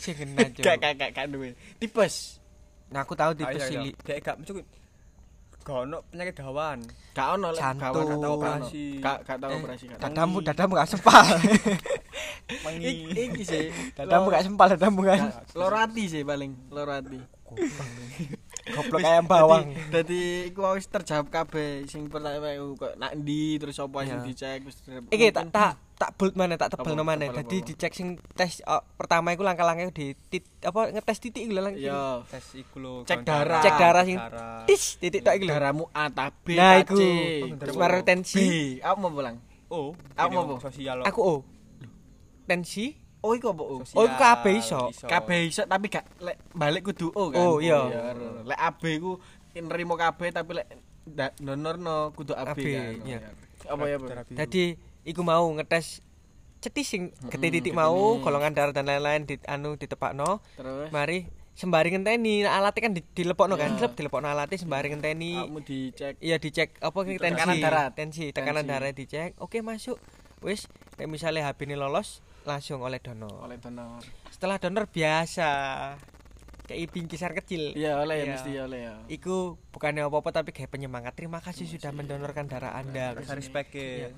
Sing 0.00 0.14
kena. 0.14 0.48
Gak 0.56 0.80
gak 0.80 0.92
gak 0.96 1.10
gak 1.12 1.26
duwe. 1.28 1.52
Tipes. 1.76 2.40
Nah, 2.88 3.00
aku 3.00 3.12
tahu 3.12 3.34
tipe 3.34 3.46
Ayo, 3.46 3.54
ayo. 3.54 3.66
sili. 3.66 3.90
Dek 3.98 4.18
gak 4.18 4.36
mencuk 4.40 4.62
gak 5.60 5.76
ono 5.80 6.04
penyakit 6.06 6.36
dawan 6.36 6.78
Gak 7.12 7.26
ono 7.30 7.46
lek 7.48 7.60
kawan 7.60 7.80
gak 7.80 7.90
tau 7.90 8.06
Gak 8.06 8.30
operasi. 8.30 8.84
Gak 9.00 9.16
gak 9.22 9.36
tau 9.38 9.50
Eh, 9.50 9.58
operasi 9.58 9.84
gak. 9.86 9.98
Dadamu, 9.98 10.36
dadamu 10.40 10.72
gak 10.74 10.88
sempal. 10.88 11.24
mengi 12.64 12.84
Ik- 12.84 13.00
Iki 13.30 13.42
sih. 13.42 13.64
Dadamu 13.92 14.26
gak 14.28 14.42
sempal, 14.42 14.66
dadamu 14.70 15.00
kan. 15.02 15.18
Gak- 15.26 15.54
Lorati 15.54 16.02
sih 16.06 16.22
paling, 16.22 16.50
lorati. 16.68 17.18
Goblok 18.64 19.00
kayak 19.00 19.28
bawang. 19.28 19.76
Dadi, 19.92 20.48
iku 20.48 20.72
wis 20.72 20.88
terjawab 20.88 21.28
kabeh 21.28 21.84
sing 21.84 22.08
pertama 22.08 22.48
kok 22.74 22.96
nak 22.96 23.12
ndi 23.12 23.60
terus 23.60 23.76
apa 23.76 23.98
sing 24.02 24.24
dicek 24.24 24.64
wis 24.64 24.80
Iki 25.12 25.28
tak 25.30 25.52
tak 25.52 25.72
tak 25.94 26.10
bold 26.16 26.34
mana 26.34 26.56
tak 26.56 26.72
tebel 26.72 26.96
Apa, 26.96 27.04
mana. 27.04 27.28
Dadi 27.28 27.60
dicek 27.60 27.92
sing 27.92 28.16
tes 28.32 28.64
oh, 28.64 28.80
pertama 28.96 29.30
iku 29.30 29.44
langkah-langkah 29.44 29.92
di 29.92 30.16
tit, 30.26 30.48
apa 30.64 30.90
ngetes 30.90 31.18
titik 31.20 31.44
iku 31.44 31.52
lho 31.54 31.62
lang. 31.62 31.74
Iya. 31.76 32.24
tes 32.24 32.44
iku 32.56 32.76
lho 32.80 32.92
Cek 33.04 33.20
darah. 33.20 33.60
Cek 33.60 33.74
darah 33.76 34.02
sing 34.02 34.18
tis 34.64 34.96
titik 34.96 35.20
tok 35.20 35.36
iku 35.36 35.44
lho. 35.44 35.52
Darahmu 35.52 35.84
A 35.92 36.08
ta 36.08 36.32
B 36.32 36.56
Nah, 36.56 36.80
iku. 36.80 36.96
C. 36.96 37.02
Terus 37.60 37.74
Oh, 37.76 37.80
mari 37.84 38.00
B. 38.00 38.06
tensi. 38.08 38.48
Aku 38.80 38.96
mau 38.96 39.12
pulang. 39.12 39.36
oh 39.68 39.92
Aku 40.16 40.32
apa? 40.34 40.54
sosial 40.64 41.04
Aku 41.04 41.20
O. 41.20 41.34
Tensi. 42.48 43.03
Oh 43.24 43.32
iku 43.32 43.56
apa? 43.56 43.62
O? 43.64 43.80
Sosial, 43.80 43.96
Oh, 43.96 44.04
iku 44.04 44.16
kabeh 44.16 44.52
iso. 44.60 44.80
Kabeh 45.02 45.38
iso 45.48 45.64
tapi 45.64 45.88
gak 45.88 46.04
lek 46.20 46.36
balik 46.52 46.84
kudu 46.84 47.08
O 47.10 47.32
kan. 47.32 47.40
Oh, 47.40 47.56
iya. 47.56 47.80
Lek 48.44 48.60
AB 48.60 48.82
ku 49.00 49.12
nerimo 49.56 49.96
kabeh 49.96 50.28
tapi 50.28 50.60
lek 50.60 50.68
donorno 51.38 52.12
kudu 52.12 52.36
AB, 52.36 52.52
AB, 52.52 52.60
kan. 52.68 52.92
iya. 53.02 53.18
Apa 53.64 53.84
ya. 53.88 53.96
Dadi 54.28 54.76
iku 55.02 55.24
mau 55.24 55.48
ngetes 55.56 56.04
cetis 56.60 56.84
sing 56.88 57.02
gede 57.28 57.48
titik 57.50 57.72
mau 57.72 58.20
golongan 58.20 58.52
darah 58.52 58.72
dan 58.72 58.88
lain-lain 58.88 59.24
di 59.24 59.40
anu 59.48 59.76
ditepakno. 59.76 60.44
Terus 60.56 60.88
Mari 60.92 61.24
sembari 61.54 61.94
ngenteni 61.94 62.42
alatnya 62.42 62.82
kan 62.82 62.92
di, 62.92 63.00
dilepokno 63.14 63.54
kan, 63.54 63.72
Iya. 63.72 63.86
Slep, 63.86 63.92
dilepokno 63.94 64.26
alatnya 64.26 64.58
sembari 64.58 64.90
ngenteni. 64.90 65.32
kamu 65.38 65.60
dicek 65.62 66.14
Iya 66.20 66.36
dicek 66.36 66.76
apa 66.82 66.98
tensi. 67.04 67.20
Tekanan 67.20 67.56
darah. 67.56 67.86
Tensi, 67.94 68.24
tekanan 68.36 68.64
darah 68.66 68.90
dicek. 68.92 69.32
Oke, 69.40 69.64
masuk. 69.64 69.96
Wis, 70.44 70.68
misalnya 71.00 71.48
HP 71.48 71.64
ini 71.64 71.76
lolos 71.78 72.20
langsung 72.44 72.80
oleh 72.80 72.98
donor. 72.98 73.40
oleh 73.40 73.56
donor. 73.56 74.00
Setelah 74.28 74.56
donor 74.56 74.84
biasa 74.86 75.48
kayak 76.64 76.88
bingkisan 76.88 77.32
kecil. 77.34 77.72
Iya, 77.72 77.98
oleh 77.98 78.16
ya 78.16 78.24
Iya. 78.24 78.32
mesti 78.32 78.50
oleh 78.56 78.80
ya. 78.82 78.94
Iku 79.06 79.34
bukannya 79.68 80.00
apa-apa 80.02 80.30
tapi 80.34 80.50
kayak 80.50 80.70
penyemangat. 80.70 81.12
Terima 81.12 81.40
kasih 81.40 81.64
sudah 81.64 81.90
mendonorkan 81.90 82.46
darah 82.46 82.72
Anda. 82.72 83.12
rasa 83.12 83.34
respect 83.34 83.72
Iya. 83.72 84.08
e 84.08 84.16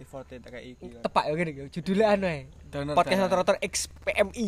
effort 0.00 0.26
tak 0.26 0.50
kayak 0.50 0.66
iki 0.66 0.98
Tepak 0.98 1.24
ya 1.24 1.32
gini, 1.32 1.50
judulnya 1.70 2.06
anu 2.10 2.26
ya. 2.26 2.42
Donor 2.68 2.92
Podcast 2.92 3.14
darah. 3.14 3.24
motor-motor 3.24 3.56
XPMI. 3.62 4.46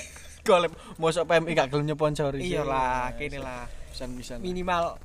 Golep 0.46 0.72
mosok 0.96 1.24
PMI 1.24 1.50
gak 1.54 1.68
gelem 1.70 1.84
nyponsori. 1.86 2.40
Iyalah, 2.40 3.14
kene 3.14 3.38
lah. 3.38 3.66
Pisan-pisan. 3.90 4.38
Minimal 4.40 4.98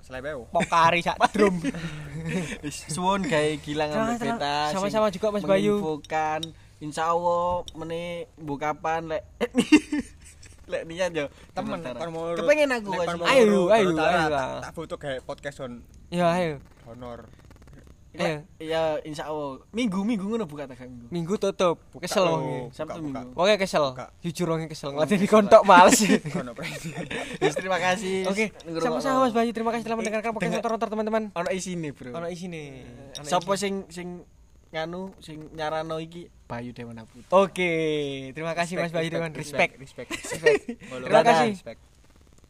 selebeo 0.00 0.48
pokari 0.48 1.04
sak 1.04 1.20
drum. 1.32 1.60
Wis 2.64 2.88
suwun 2.88 3.24
gawe 3.24 3.52
gilang 3.60 3.90
ambek 3.90 4.24
beta. 4.38 4.72
Sama-sama 4.72 5.12
juga, 5.12 5.28
Mas 5.28 5.44
Bayu. 5.44 5.76
menginfokan. 5.76 6.40
Insya 6.78 7.10
Allah 7.10 7.66
meni 7.74 8.22
bu 8.38 8.54
kapan 8.54 9.10
lek 9.10 9.22
lek 10.70 10.82
niat 10.86 11.10
yo 11.10 11.26
temen 11.50 11.82
Kepengen 12.38 12.70
aku 12.70 12.90
Ayo, 13.26 13.66
ayo, 13.72 13.96
ayo 13.98 14.26
tak- 14.30 14.74
foto 14.76 14.94
kayak 14.94 15.26
podcast 15.26 15.58
on 15.64 15.82
Ya 16.08 16.30
ayo. 16.30 16.62
honor. 16.86 17.26
Ya 18.58 18.98
insya 19.06 19.30
Allah 19.30 19.62
minggu 19.70 20.02
minggu 20.02 20.26
ngono 20.26 20.46
buka 20.46 20.66
tak 20.66 20.82
minggu. 20.82 21.06
Minggu 21.12 21.34
tutup. 21.38 21.78
Buka, 21.94 22.06
Kesel 22.08 22.24
oh. 22.26 22.34
wonge. 22.40 22.58
Sabtu 22.74 22.98
buka, 22.98 23.02
buka. 23.04 23.20
minggu. 23.22 23.30
Wonge 23.36 23.54
kesel. 23.60 23.84
Buka. 23.94 24.06
Jujur 24.24 24.46
wonge 24.50 24.66
kesel. 24.66 24.90
Ngelatih 24.90 25.28
kontok 25.30 25.62
males. 25.62 25.98
Terima 27.58 27.78
kasih. 27.78 28.26
Oke, 28.26 28.50
sama-sama 28.82 29.28
Mas 29.28 29.34
Bayu. 29.36 29.50
Terima 29.54 29.70
kasih 29.70 29.84
telah 29.86 29.98
mendengarkan 30.00 30.30
podcast 30.34 30.54
motor-motor 30.58 30.88
teman-teman. 30.90 31.22
Ono 31.36 31.50
isine, 31.54 31.90
Bro. 31.94 32.10
Ono 32.16 32.26
isine. 32.26 32.62
Ono 33.22 33.26
Sapa 33.28 33.54
isine. 33.54 33.62
sing 33.62 33.74
sing 33.92 34.08
nganu 34.68 35.16
sing 35.24 35.48
nyarano 35.56 35.96
iki 36.00 36.28
Bayu 36.48 36.72
Dewana 36.72 37.04
Putra. 37.04 37.28
Oke, 37.44 37.72
terima 38.32 38.56
kasih 38.56 38.80
Mas 38.80 38.92
Bayu 38.92 39.12
Dewan. 39.12 39.32
Respect. 39.36 39.76
respect 39.76 40.08
Terima 41.04 41.22
kasih. 41.24 41.52
Respect. 41.52 41.80